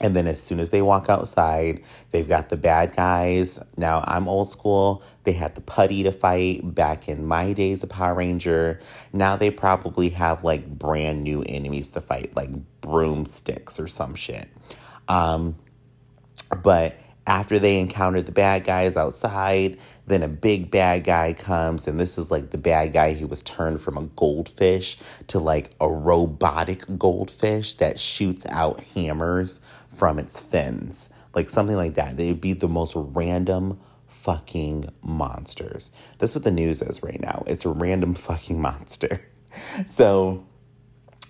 [0.00, 3.58] and then as soon as they walk outside, they've got the bad guys.
[3.76, 5.02] Now I'm old school.
[5.24, 8.80] They had the putty to fight back in my days of Power Ranger.
[9.12, 12.50] Now they probably have like brand new enemies to fight, like
[12.82, 14.48] broomsticks or some shit.
[15.08, 15.56] Um,
[16.62, 21.98] but after they encountered the bad guys outside, then a big bad guy comes, and
[21.98, 25.88] this is like the bad guy who was turned from a goldfish to like a
[25.88, 29.60] robotic goldfish that shoots out hammers
[29.96, 31.10] from its fins.
[31.34, 32.16] Like something like that.
[32.16, 35.92] They'd be the most random fucking monsters.
[36.18, 37.44] That's what the news is right now.
[37.46, 39.20] It's a random fucking monster.
[39.86, 40.46] So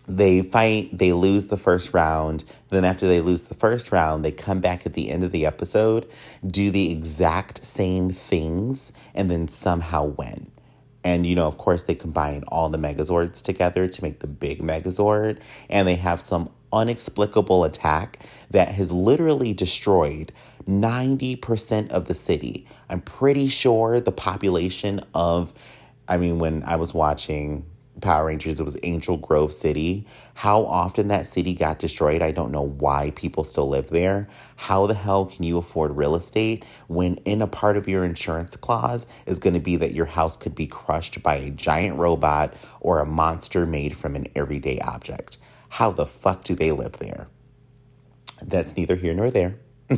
[0.09, 2.45] they fight, they lose the first round.
[2.71, 5.47] Then, after they lose the first round, they come back at the end of the
[5.47, 6.09] episode,
[6.47, 10.51] do the exact same things, and then somehow win.
[11.05, 14.61] And, you know, of course, they combine all the Megazords together to make the big
[14.61, 15.39] Megazord.
[15.71, 20.33] And they have some unexplicable attack that has literally destroyed
[20.69, 22.67] 90% of the city.
[22.89, 25.55] I'm pretty sure the population of,
[26.09, 27.65] I mean, when I was watching
[28.01, 30.07] Power Rangers, it was Angel Grove City.
[30.35, 34.29] How often that city got destroyed, I don't know why people still live there.
[34.57, 38.55] How the hell can you afford real estate when in a part of your insurance
[38.57, 42.53] clause is going to be that your house could be crushed by a giant robot
[42.81, 45.39] or a monster made from an everyday object?
[45.69, 47.27] How the fuck do they live there?
[48.43, 49.57] That's neither here nor there.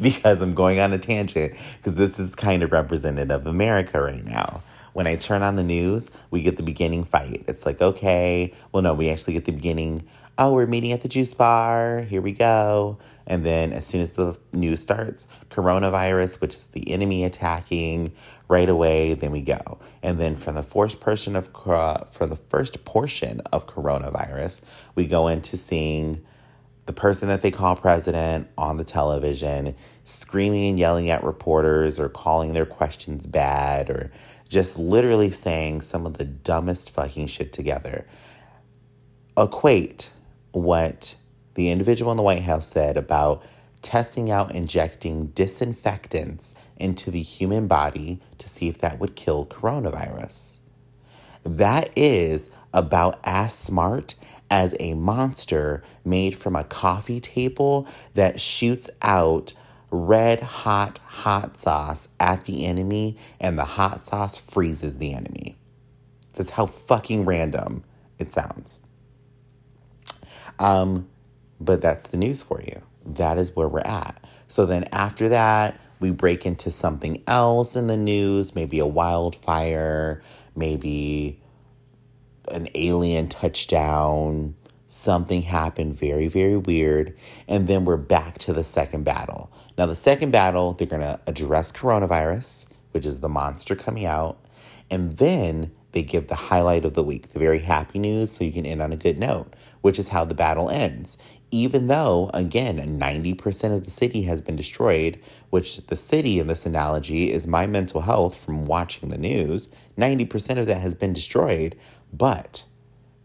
[0.00, 4.24] because I'm going on a tangent because this is kind of representative of America right
[4.24, 4.62] now
[4.94, 7.44] when I turn on the news, we get the beginning fight.
[7.46, 10.06] It's like, okay, well, no, we actually get the beginning.
[10.38, 12.02] Oh, we're meeting at the juice bar.
[12.02, 12.98] Here we go.
[13.26, 18.12] And then as soon as the news starts, coronavirus, which is the enemy attacking
[18.48, 19.78] right away, then we go.
[20.02, 24.62] And then from the first portion of for the first portion of coronavirus,
[24.94, 26.24] we go into seeing
[26.86, 32.10] the person that they call president on the television screaming and yelling at reporters or
[32.10, 34.12] calling their questions bad or
[34.50, 38.06] just literally saying some of the dumbest fucking shit together.
[39.36, 40.12] Equate
[40.52, 41.14] what
[41.54, 43.42] the individual in the White House said about
[43.84, 50.58] testing out injecting disinfectants into the human body to see if that would kill coronavirus.
[51.44, 54.16] That is about as smart
[54.50, 59.52] as a monster made from a coffee table that shoots out
[59.90, 65.56] red hot hot sauce at the enemy and the hot sauce freezes the enemy.
[66.32, 67.84] That's how fucking random
[68.18, 68.80] it sounds.
[70.58, 71.08] Um,
[71.60, 72.82] but that's the news for you.
[73.04, 74.24] That is where we're at.
[74.48, 80.22] So then after that, we break into something else in the news, maybe a wildfire,
[80.54, 81.40] maybe
[82.50, 84.54] an alien touchdown,
[84.86, 87.16] something happened very, very weird.
[87.48, 89.50] And then we're back to the second battle.
[89.76, 94.38] Now, the second battle, they're going to address coronavirus, which is the monster coming out.
[94.90, 98.52] And then they give the highlight of the week, the very happy news, so you
[98.52, 101.16] can end on a good note, which is how the battle ends.
[101.54, 106.66] Even though, again, 90% of the city has been destroyed, which the city in this
[106.66, 111.76] analogy is my mental health from watching the news, 90% of that has been destroyed.
[112.12, 112.64] But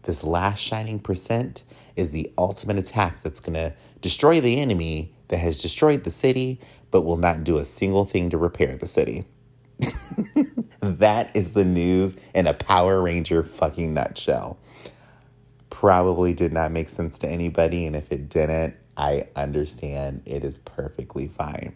[0.04, 1.64] this last shining percent
[1.96, 6.60] is the ultimate attack that's going to destroy the enemy that has destroyed the city,
[6.92, 9.24] but will not do a single thing to repair the city.
[10.80, 14.56] that is the news in a Power Ranger fucking nutshell.
[15.80, 20.20] Probably did not make sense to anybody, and if it didn't, I understand.
[20.26, 21.74] It is perfectly fine.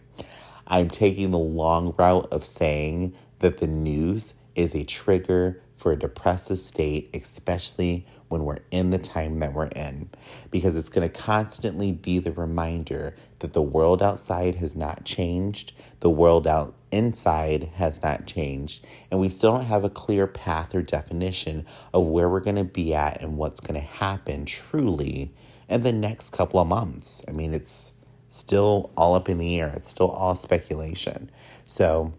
[0.67, 5.97] I'm taking the long route of saying that the news is a trigger for a
[5.97, 10.11] depressive state, especially when we're in the time that we're in
[10.51, 15.73] because it's going to constantly be the reminder that the world outside has not changed,
[16.01, 20.73] the world out inside has not changed, and we still don't have a clear path
[20.73, 25.31] or definition of where we're going to be at and what's going to happen truly
[25.67, 27.21] in the next couple of months.
[27.27, 27.93] I mean, it's
[28.29, 29.71] still all up in the air.
[29.75, 31.29] It's still all speculation.
[31.65, 32.13] So,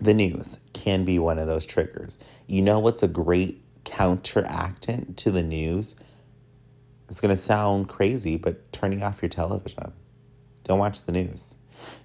[0.00, 2.18] the news can be one of those triggers.
[2.46, 5.96] You know what's a great counteractant to the news?
[7.08, 9.92] It's going to sound crazy, but turning off your television.
[10.64, 11.56] Don't watch the news.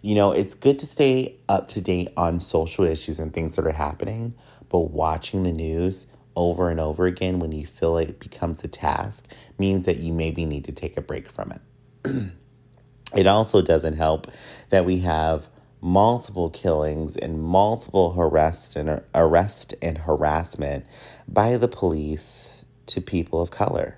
[0.01, 3.65] You know, it's good to stay up to date on social issues and things that
[3.65, 4.33] are happening,
[4.69, 9.31] but watching the news over and over again when you feel it becomes a task
[9.57, 12.31] means that you maybe need to take a break from it.
[13.15, 14.31] it also doesn't help
[14.69, 15.47] that we have
[15.81, 20.85] multiple killings and multiple arrest and arrest and harassment
[21.27, 23.97] by the police to people of color.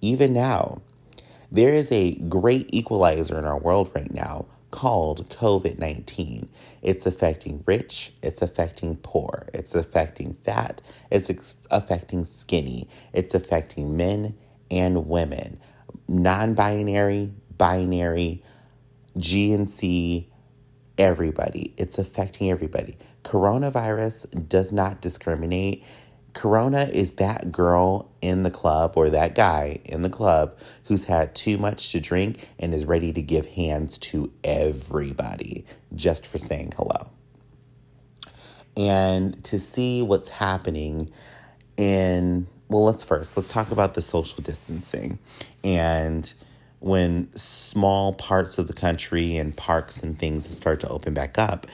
[0.00, 0.82] Even now,
[1.52, 6.48] there is a great equalizer in our world right now called COVID 19.
[6.80, 10.80] It's affecting rich, it's affecting poor, it's affecting fat,
[11.10, 14.34] it's ex- affecting skinny, it's affecting men
[14.70, 15.60] and women,
[16.08, 18.42] non binary, binary,
[19.18, 20.26] GNC,
[20.96, 21.74] everybody.
[21.76, 22.96] It's affecting everybody.
[23.24, 25.84] Coronavirus does not discriminate.
[26.34, 31.34] Corona is that girl in the club or that guy in the club who's had
[31.34, 36.72] too much to drink and is ready to give hands to everybody just for saying
[36.76, 37.10] hello.
[38.76, 41.10] And to see what's happening
[41.76, 45.18] in, well, let's first, let's talk about the social distancing
[45.62, 46.32] and
[46.82, 51.68] when small parts of the country and parks and things start to open back up,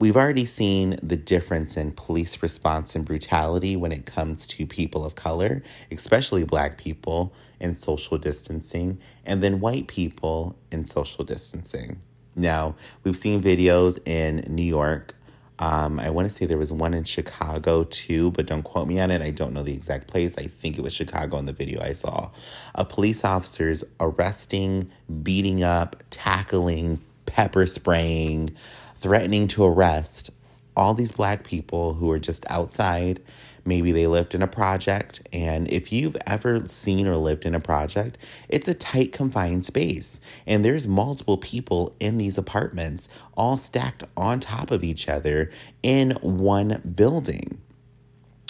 [0.00, 5.04] we've already seen the difference in police response and brutality when it comes to people
[5.04, 12.00] of color, especially black people in social distancing, and then white people in social distancing.
[12.34, 12.74] Now,
[13.04, 15.14] we've seen videos in New York
[15.60, 18.98] um, I want to say there was one in Chicago too, but don't quote me
[18.98, 19.20] on it.
[19.20, 20.38] I don't know the exact place.
[20.38, 22.30] I think it was Chicago in the video I saw.
[22.74, 24.90] A police officers arresting,
[25.22, 28.56] beating up, tackling, pepper spraying,
[29.00, 30.30] threatening to arrest
[30.76, 33.20] all these black people who are just outside
[33.64, 35.26] Maybe they lived in a project.
[35.32, 40.20] And if you've ever seen or lived in a project, it's a tight, confined space.
[40.46, 45.50] And there's multiple people in these apartments, all stacked on top of each other
[45.82, 47.60] in one building.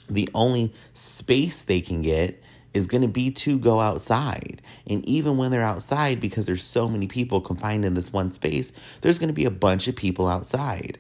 [0.09, 2.43] The only space they can get
[2.73, 4.63] is going to be to go outside.
[4.87, 8.73] And even when they're outside, because there's so many people confined in this one space,
[9.01, 10.99] there's going to be a bunch of people outside.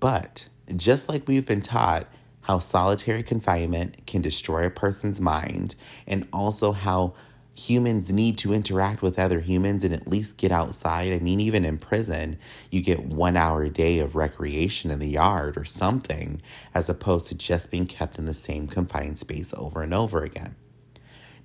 [0.00, 2.06] But just like we've been taught,
[2.42, 5.74] how solitary confinement can destroy a person's mind,
[6.06, 7.14] and also how
[7.54, 11.12] humans need to interact with other humans and at least get outside.
[11.12, 12.38] I mean, even in prison,
[12.70, 16.42] you get one hour a day of recreation in the yard or something,
[16.74, 20.54] as opposed to just being kept in the same confined space over and over again.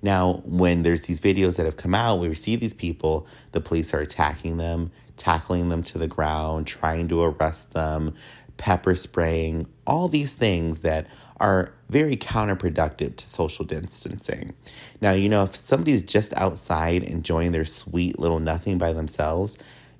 [0.02, 3.94] Now, when there's these videos that have come out, we see these people, the police
[3.94, 8.14] are attacking them, tackling them to the ground, trying to arrest them,
[8.56, 11.06] pepper spraying, all these things that
[11.38, 14.54] are very counterproductive to social distancing.
[15.00, 19.58] Now, you know, if somebody's just outside enjoying their sweet little nothing by themselves,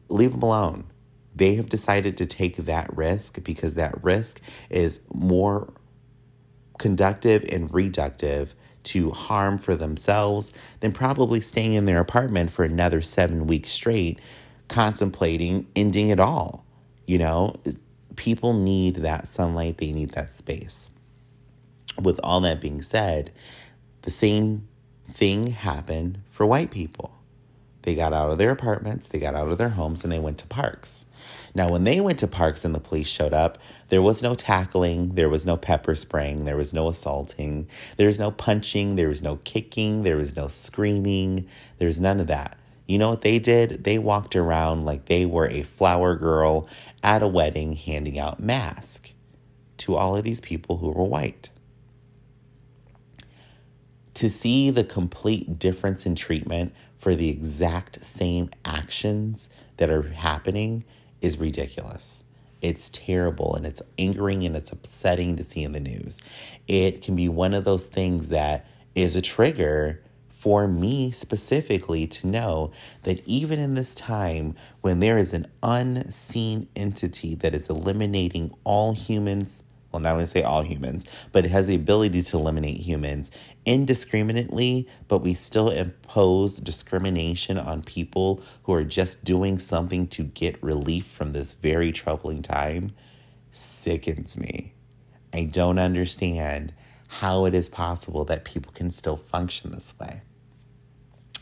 [0.08, 0.84] leave them alone.
[1.34, 5.72] They have decided to take that risk because that risk is more
[6.78, 8.54] conductive and reductive
[8.84, 14.18] to harm for themselves than probably staying in their apartment for another seven weeks straight,
[14.68, 16.64] contemplating ending it all.
[17.06, 17.56] You know,
[18.16, 20.90] people need that sunlight, they need that space.
[22.00, 23.32] With all that being said,
[24.02, 24.68] the same
[25.04, 27.12] thing happened for white people.
[27.82, 30.38] They got out of their apartments, they got out of their homes, and they went
[30.38, 31.06] to parks.
[31.54, 33.58] Now, when they went to parks and the police showed up,
[33.90, 38.18] there was no tackling, there was no pepper spraying, there was no assaulting, there was
[38.18, 41.46] no punching, there was no kicking, there was no screaming,
[41.78, 42.58] there was none of that.
[42.86, 43.84] You know what they did?
[43.84, 46.68] They walked around like they were a flower girl
[47.02, 49.12] at a wedding handing out masks
[49.78, 51.50] to all of these people who were white.
[54.14, 60.84] To see the complete difference in treatment for the exact same actions that are happening
[61.22, 62.24] is ridiculous.
[62.60, 66.20] It's terrible and it's angering and it's upsetting to see in the news.
[66.68, 72.26] It can be one of those things that is a trigger for me specifically to
[72.26, 72.72] know
[73.04, 78.92] that even in this time when there is an unseen entity that is eliminating all
[78.92, 79.62] humans
[79.92, 83.30] well, not going to say all humans, but it has the ability to eliminate humans
[83.64, 90.62] indiscriminately, but we still impose discrimination on people who are just doing something to get
[90.62, 92.92] relief from this very troubling time,
[93.50, 94.74] sickens me.
[95.32, 96.72] I don't understand
[97.06, 100.22] how it is possible that people can still function this way.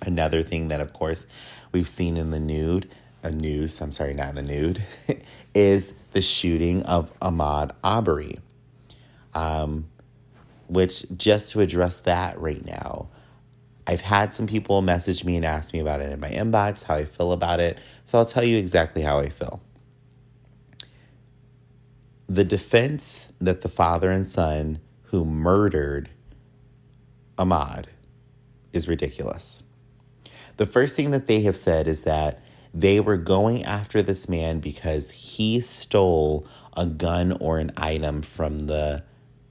[0.03, 1.27] Another thing that, of course,
[1.73, 2.91] we've seen in the nude,
[3.23, 4.83] a news, I'm sorry, not in the nude,
[5.55, 8.39] is the shooting of Ahmaud Arbery.
[9.35, 9.90] Um,
[10.71, 13.09] which, just to address that right now,
[13.87, 16.95] I've had some people message me and ask me about it in my inbox, how
[16.95, 17.77] I feel about it.
[18.05, 19.61] So I'll tell you exactly how I feel.
[22.29, 26.09] The defense that the father and son who murdered
[27.37, 27.87] Ahmaud
[28.73, 29.65] is ridiculous.
[30.57, 32.39] The first thing that they have said is that
[32.73, 36.47] they were going after this man because he stole
[36.77, 39.03] a gun or an item from the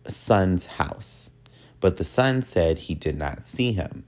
[0.10, 1.32] son's house.
[1.80, 4.06] But the son said he did not see him.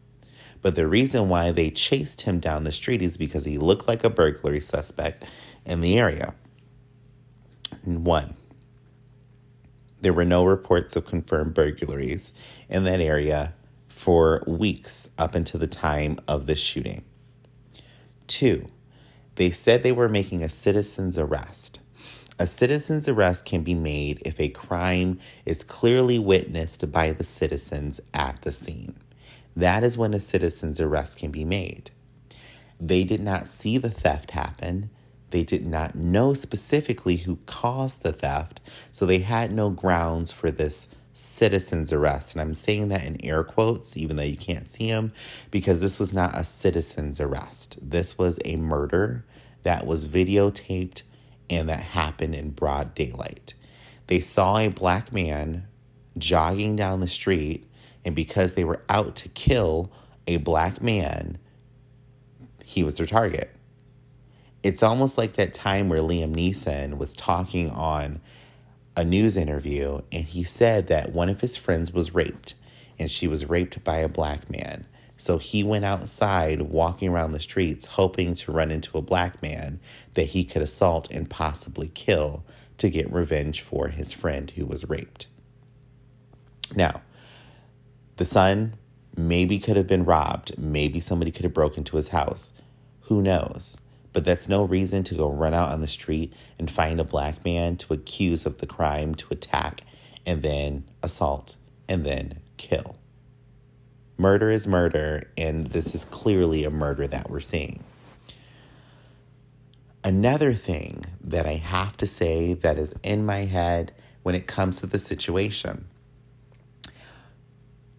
[0.61, 4.03] But the reason why they chased him down the street is because he looked like
[4.03, 5.23] a burglary suspect
[5.65, 6.35] in the area.
[7.83, 8.35] One,
[10.01, 12.33] there were no reports of confirmed burglaries
[12.69, 13.53] in that area
[13.87, 17.03] for weeks up until the time of the shooting.
[18.27, 18.67] Two,
[19.35, 21.80] they said they were making a citizen's arrest.
[22.41, 28.01] A citizen's arrest can be made if a crime is clearly witnessed by the citizens
[28.15, 28.95] at the scene.
[29.55, 31.91] That is when a citizen's arrest can be made.
[32.79, 34.89] They did not see the theft happen.
[35.29, 38.59] They did not know specifically who caused the theft,
[38.91, 42.33] so they had no grounds for this citizen's arrest.
[42.33, 45.13] And I'm saying that in air quotes, even though you can't see them,
[45.51, 47.77] because this was not a citizen's arrest.
[47.83, 49.25] This was a murder
[49.61, 51.03] that was videotaped
[51.51, 53.53] and that happened in broad daylight.
[54.07, 55.67] They saw a black man
[56.17, 57.69] jogging down the street,
[58.03, 59.91] and because they were out to kill
[60.25, 61.37] a black man,
[62.63, 63.53] he was their target.
[64.63, 68.21] It's almost like that time where Liam Neeson was talking on
[68.95, 72.53] a news interview and he said that one of his friends was raped
[72.99, 74.85] and she was raped by a black man.
[75.21, 79.79] So he went outside walking around the streets hoping to run into a black man
[80.15, 82.43] that he could assault and possibly kill
[82.79, 85.27] to get revenge for his friend who was raped.
[86.75, 87.03] Now,
[88.17, 88.73] the son
[89.15, 90.57] maybe could have been robbed.
[90.57, 92.53] Maybe somebody could have broken into his house.
[93.01, 93.79] Who knows?
[94.13, 97.45] But that's no reason to go run out on the street and find a black
[97.45, 99.81] man to accuse of the crime, to attack,
[100.25, 101.57] and then assault,
[101.87, 102.97] and then kill.
[104.21, 107.83] Murder is murder, and this is clearly a murder that we're seeing.
[110.03, 114.79] Another thing that I have to say that is in my head when it comes
[114.81, 115.87] to the situation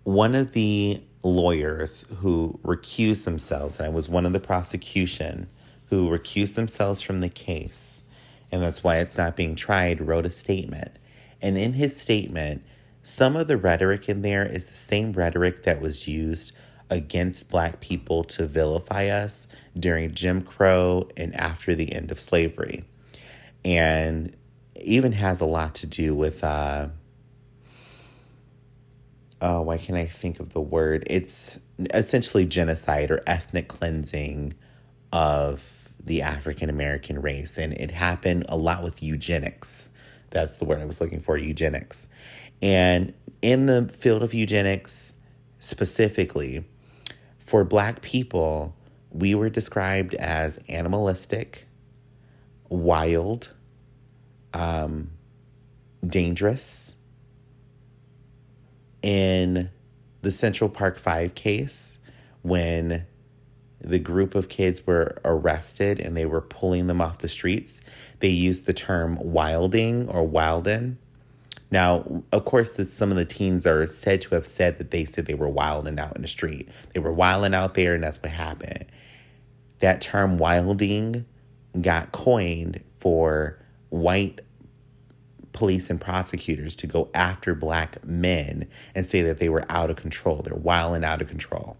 [0.04, 5.48] one of the lawyers who recused themselves, and I was one of the prosecution
[5.86, 8.04] who recused themselves from the case,
[8.52, 11.00] and that's why it's not being tried, wrote a statement.
[11.40, 12.62] And in his statement,
[13.02, 16.52] some of the rhetoric in there is the same rhetoric that was used
[16.88, 19.48] against Black people to vilify us
[19.78, 22.84] during Jim Crow and after the end of slavery.
[23.64, 24.36] And
[24.80, 26.88] even has a lot to do with, uh,
[29.40, 31.04] oh, why can't I think of the word?
[31.06, 31.60] It's
[31.94, 34.54] essentially genocide or ethnic cleansing
[35.12, 37.58] of the African American race.
[37.58, 39.88] And it happened a lot with eugenics.
[40.30, 42.08] That's the word I was looking for eugenics.
[42.62, 45.14] And in the field of eugenics
[45.58, 46.64] specifically,
[47.38, 48.74] for Black people,
[49.10, 51.66] we were described as animalistic,
[52.68, 53.52] wild,
[54.54, 55.10] um,
[56.06, 56.96] dangerous.
[59.02, 59.68] In
[60.22, 61.98] the Central Park Five case,
[62.42, 63.04] when
[63.80, 67.80] the group of kids were arrested and they were pulling them off the streets,
[68.20, 70.98] they used the term wilding or wilden
[71.72, 75.06] now, of course, the, some of the teens are said to have said that they
[75.06, 76.68] said they were wilding out in the street.
[76.92, 78.84] They were wilding out there, and that's what happened.
[79.78, 81.24] That term wilding
[81.80, 83.58] got coined for
[83.88, 84.42] white
[85.54, 89.96] police and prosecutors to go after black men and say that they were out of
[89.96, 90.42] control.
[90.42, 91.78] They're wilding out of control.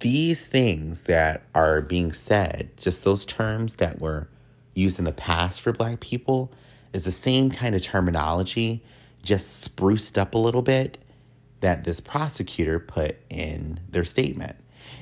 [0.00, 4.28] These things that are being said, just those terms that were
[4.72, 6.50] used in the past for black people,
[6.92, 8.82] is the same kind of terminology,
[9.22, 10.98] just spruced up a little bit,
[11.60, 14.56] that this prosecutor put in their statement.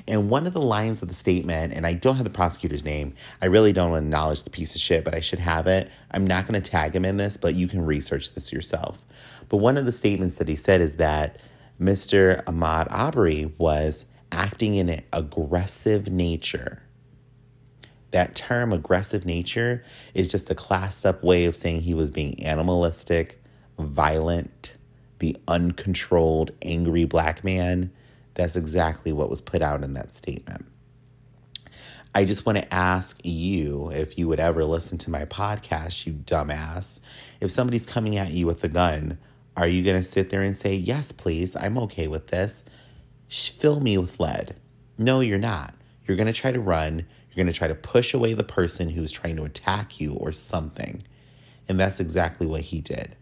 [0.07, 3.15] And one of the lines of the statement, and I don't have the prosecutor's name,
[3.41, 5.89] I really don't acknowledge the piece of shit, but I should have it.
[6.11, 9.03] I'm not going to tag him in this, but you can research this yourself.
[9.49, 11.37] But one of the statements that he said is that
[11.79, 12.43] Mr.
[12.43, 16.83] Ahmaud Arbery was acting in an aggressive nature.
[18.11, 19.83] That term, aggressive nature,
[20.13, 23.41] is just a classed up way of saying he was being animalistic,
[23.79, 24.75] violent,
[25.19, 27.91] the uncontrolled, angry black man
[28.33, 30.65] that's exactly what was put out in that statement.
[32.13, 36.13] I just want to ask you if you would ever listen to my podcast, you
[36.13, 36.99] dumbass.
[37.39, 39.17] If somebody's coming at you with a gun,
[39.55, 42.65] are you going to sit there and say, Yes, please, I'm okay with this?
[43.29, 44.55] Fill me with lead.
[44.97, 45.73] No, you're not.
[46.05, 47.05] You're going to try to run.
[47.33, 50.31] You're going to try to push away the person who's trying to attack you or
[50.31, 51.01] something.
[51.67, 53.15] And that's exactly what he did.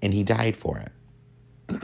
[0.00, 0.92] And he died for it.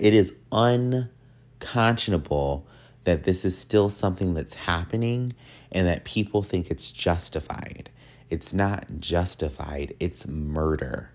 [0.00, 2.66] it is unconscionable
[3.04, 5.34] that this is still something that's happening
[5.72, 7.90] and that people think it's justified.
[8.28, 11.10] It's not justified, it's murder.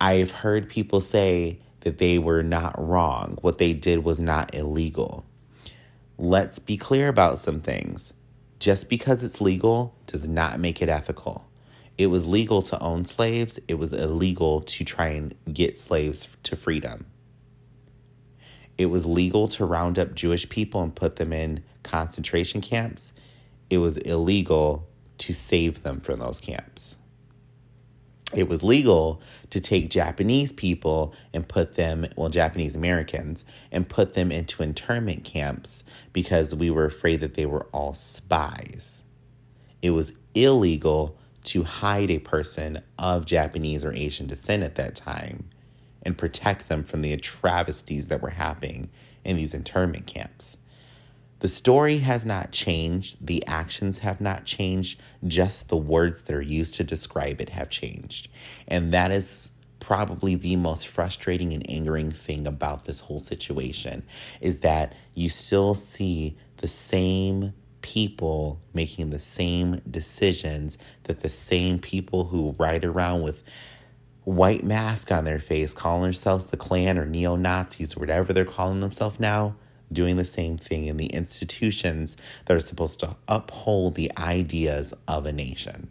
[0.00, 3.38] I've heard people say that they were not wrong.
[3.40, 5.24] What they did was not illegal.
[6.22, 8.12] Let's be clear about some things.
[8.58, 11.48] Just because it's legal does not make it ethical.
[11.96, 16.56] It was legal to own slaves, it was illegal to try and get slaves to
[16.56, 17.06] freedom.
[18.76, 23.14] It was legal to round up Jewish people and put them in concentration camps.
[23.70, 24.86] It was illegal
[25.18, 26.98] to save them from those camps.
[28.34, 29.20] It was legal
[29.50, 35.24] to take Japanese people and put them, well, Japanese Americans, and put them into internment
[35.24, 39.02] camps because we were afraid that they were all spies.
[39.82, 45.48] It was illegal to hide a person of Japanese or Asian descent at that time
[46.02, 48.90] and protect them from the travesties that were happening
[49.24, 50.58] in these internment camps.
[51.40, 56.42] The story has not changed, the actions have not changed, just the words that are
[56.42, 58.28] used to describe it have changed.
[58.68, 64.02] And that is probably the most frustrating and angering thing about this whole situation
[64.42, 71.78] is that you still see the same people making the same decisions that the same
[71.78, 73.42] people who ride around with
[74.24, 78.44] white mask on their face calling themselves the Klan or neo Nazis or whatever they're
[78.44, 79.56] calling themselves now
[79.92, 82.16] doing the same thing in the institutions
[82.46, 85.90] that are supposed to uphold the ideas of a nation.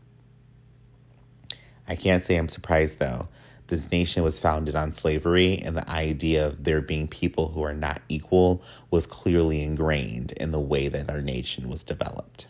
[1.88, 3.28] I can't say I'm surprised though
[3.70, 7.74] this nation was founded on slavery, and the idea of there being people who are
[7.74, 12.47] not equal was clearly ingrained in the way that our nation was developed.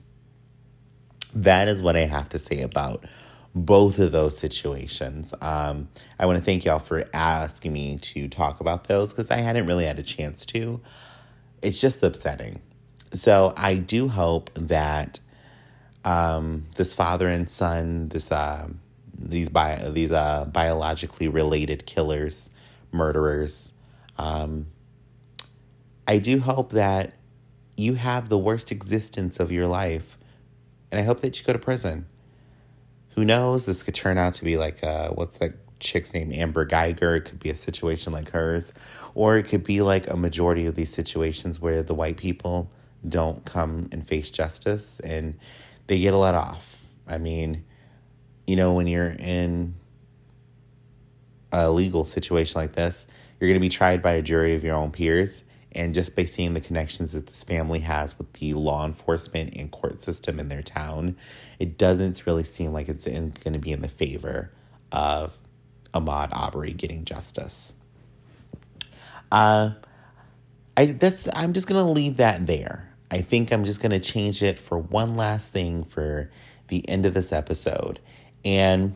[1.34, 3.06] That is what I have to say about
[3.54, 5.34] both of those situations.
[5.42, 9.38] Um, I want to thank y'all for asking me to talk about those because I
[9.38, 10.80] hadn't really had a chance to.
[11.62, 12.62] It's just upsetting.
[13.14, 15.20] So I do hope that
[16.06, 18.32] um, this father and son, this.
[18.32, 18.70] Uh,
[19.20, 22.52] these bi- these uh, biologically related killers,
[22.92, 23.74] murderers.
[24.18, 24.68] Um,
[26.08, 27.14] I do hope that
[27.78, 30.18] you have the worst existence of your life,
[30.92, 32.06] and I hope that you go to prison.
[33.16, 33.66] Who knows?
[33.66, 36.32] This could turn out to be like uh, what's that chick's name?
[36.34, 37.18] Amber Guyger.
[37.18, 38.74] It could be a situation like hers,
[39.20, 42.72] or it could be like a majority of these situations where the white people
[43.06, 45.38] don't come and face justice and
[45.88, 46.86] they get a let off.
[47.06, 47.66] I mean,
[48.48, 49.76] you know, when you're in
[51.52, 53.08] a legal situation like this,
[53.38, 55.44] you're going to be tried by a jury of your own peers.
[55.74, 59.70] And just by seeing the connections that this family has with the law enforcement and
[59.70, 61.18] court system in their town,
[61.60, 64.54] it doesn't really seem like it's going to be in the favor
[64.94, 65.38] of
[65.94, 67.76] Ahmaud Arbery getting justice.
[69.32, 69.72] Uh,
[70.76, 72.90] I that's I'm just gonna leave that there.
[73.12, 76.32] I think I'm just gonna change it for one last thing for
[76.68, 78.00] the end of this episode,
[78.46, 78.96] and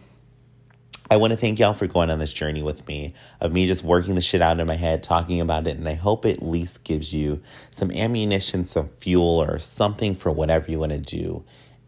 [1.11, 3.83] I want to thank y'all for going on this journey with me of me just
[3.83, 5.77] working the shit out in my head, talking about it.
[5.77, 10.31] And I hope it at least gives you some ammunition, some fuel, or something for
[10.31, 11.43] whatever you want to do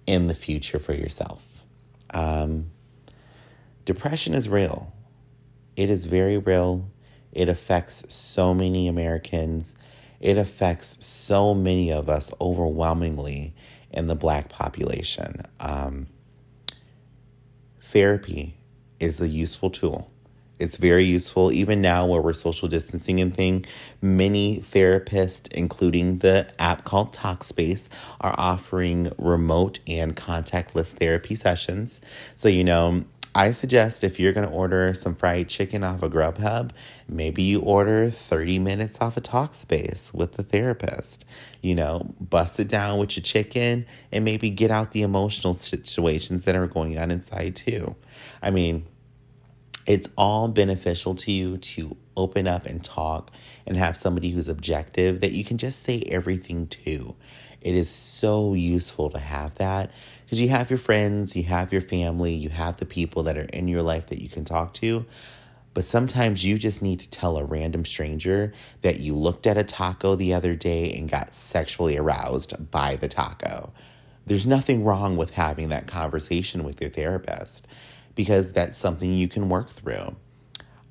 [0.05, 1.63] in the future for yourself.
[2.11, 2.71] Um,
[3.85, 4.93] depression is real,
[5.75, 6.85] it is very real.
[7.35, 9.75] It affects so many Americans.
[10.19, 13.53] It affects so many of us overwhelmingly
[13.91, 15.43] in the black population.
[15.59, 16.07] Um,
[17.81, 18.57] therapy
[18.99, 20.09] is a useful tool.
[20.57, 23.65] It's very useful even now where we're social distancing and thing.
[24.01, 27.89] Many therapists, including the app called Talkspace,
[28.21, 31.99] are offering remote and contactless therapy sessions.
[32.37, 33.03] So, you know,
[33.37, 36.71] I suggest if you're going to order some fried chicken off of Grubhub,
[37.09, 41.25] maybe you order 30 minutes off a of Talkspace with the therapist.
[41.61, 46.45] You know, bust it down with your chicken and maybe get out the emotional situations
[46.45, 47.97] that are going on inside too.
[48.41, 48.85] I mean,
[49.85, 53.31] it's all beneficial to you to open up and talk
[53.67, 57.15] and have somebody who's objective that you can just say everything to.
[57.65, 59.89] It is so useful to have that
[60.23, 63.45] because you have your friends, you have your family, you have the people that are
[63.45, 65.07] in your life that you can talk to.
[65.73, 69.63] But sometimes you just need to tell a random stranger that you looked at a
[69.63, 73.73] taco the other day and got sexually aroused by the taco.
[74.27, 77.65] There's nothing wrong with having that conversation with your therapist
[78.13, 80.15] because that's something you can work through.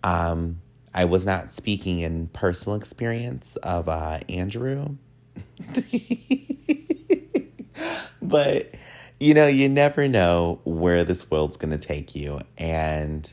[0.03, 0.61] Um,
[0.93, 4.97] I was not speaking in personal experience of uh, Andrew,
[8.23, 8.75] but
[9.21, 12.41] you know, you never know where this world's going to take you.
[12.59, 13.31] And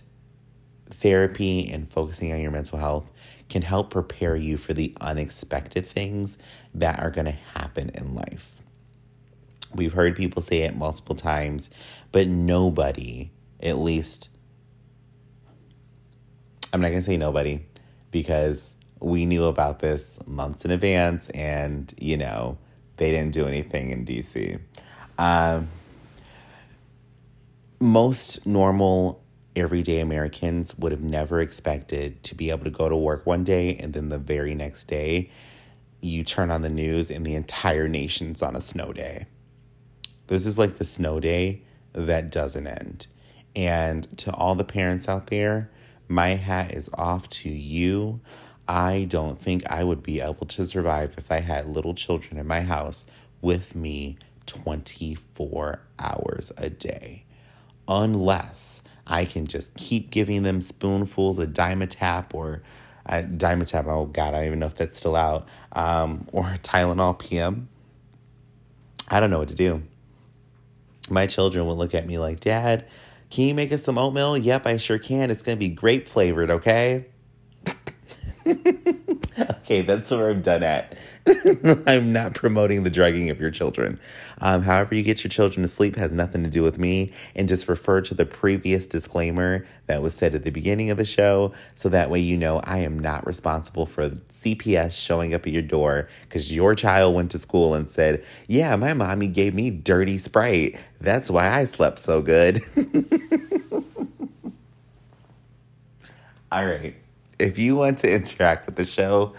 [0.90, 3.10] therapy and focusing on your mental health
[3.50, 6.38] can help prepare you for the unexpected things
[6.74, 8.52] that are going to happen in life.
[9.74, 11.70] We've heard people say it multiple times,
[12.12, 13.32] but nobody
[13.62, 14.30] at least
[16.74, 17.62] I'm not going to say nobody
[18.12, 22.58] because we knew about this months in advance and, you know,
[22.98, 24.60] they didn't do anything in DC.
[25.18, 25.70] Um,
[27.80, 29.24] most normal,
[29.56, 33.76] everyday Americans would have never expected to be able to go to work one day
[33.76, 35.30] and then the very next day
[36.00, 39.26] you turn on the news and the entire nation's on a snow day.
[40.28, 41.62] This is like the snow day
[41.94, 43.08] that doesn't end.
[43.56, 45.70] And to all the parents out there,
[46.08, 48.22] my hat is off to you.
[48.68, 52.48] I don't think I would be able to survive if I had little children in
[52.48, 53.06] my house
[53.42, 57.24] with me 24 hours a day.
[57.88, 62.62] Unless I can just keep giving them spoonfuls of Dimetapp or
[63.06, 67.68] uh, oh God, I don't even know if that's still out, um, or Tylenol PM.
[69.10, 69.84] I don't know what to do.
[71.10, 72.86] My children will look at me like, Dad,
[73.30, 74.38] can you make us some oatmeal?
[74.38, 75.30] Yep, I sure can.
[75.32, 77.08] It's going to be grape flavored, okay?
[79.40, 80.98] okay, that's where I'm done at.
[81.88, 84.00] I'm not promoting the drugging of your children.
[84.40, 87.14] Um, however, you get your children to sleep has nothing to do with me.
[87.36, 91.06] And just refer to the previous disclaimer that was said at the beginning of the
[91.06, 91.54] show.
[91.76, 95.62] So that way you know I am not responsible for CPS showing up at your
[95.62, 100.18] door because your child went to school and said, Yeah, my mommy gave me dirty
[100.18, 100.80] Sprite.
[101.00, 102.60] That's why I slept so good.
[106.52, 107.01] All right
[107.42, 109.34] if you want to interact with the show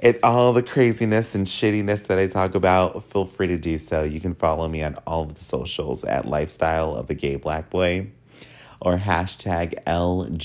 [0.00, 4.02] and all the craziness and shittiness that I talk about, feel free to do so.
[4.02, 7.70] You can follow me on all of the socials at Lifestyle of a Gay Black
[7.70, 8.08] Boy
[8.80, 10.44] or hashtag LGBB.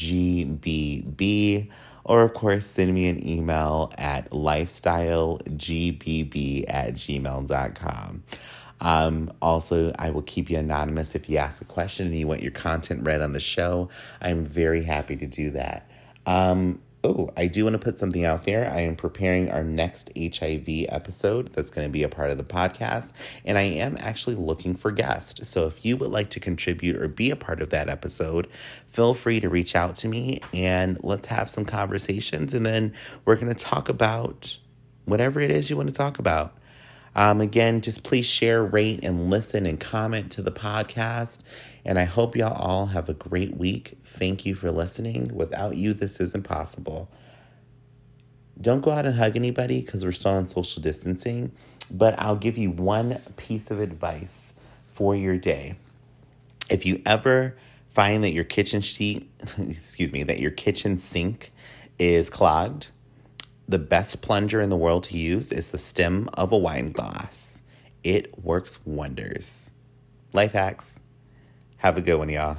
[2.05, 8.23] Or, of course, send me an email at lifestylegbb at gmail.com.
[8.81, 12.41] Um, also, I will keep you anonymous if you ask a question and you want
[12.41, 13.87] your content read on the show.
[14.19, 15.89] I'm very happy to do that.
[16.25, 18.71] Um, oh, I do want to put something out there.
[18.71, 22.43] I am preparing our next HIV episode that's going to be a part of the
[22.43, 23.11] podcast,
[23.43, 25.47] and I am actually looking for guests.
[25.49, 28.47] So if you would like to contribute or be a part of that episode,
[28.87, 32.53] feel free to reach out to me and let's have some conversations.
[32.53, 32.93] And then
[33.25, 34.57] we're going to talk about
[35.05, 36.55] whatever it is you want to talk about.
[37.15, 41.41] Um, again, just please share, rate, and listen and comment to the podcast.
[41.85, 43.97] And I hope y'all all have a great week.
[44.03, 45.29] Thank you for listening.
[45.33, 47.09] Without you, this isn't possible.
[48.59, 51.51] Don't go out and hug anybody because we're still on social distancing.
[51.91, 54.53] But I'll give you one piece of advice
[54.85, 55.75] for your day.
[56.69, 57.57] If you ever
[57.89, 61.51] find that your kitchen sheet, excuse me, that your kitchen sink
[61.99, 62.87] is clogged,
[63.67, 67.61] the best plunger in the world to use is the stem of a wine glass.
[68.03, 69.71] It works wonders.
[70.33, 70.99] Life hacks.
[71.83, 72.55] Have a good one, y'all.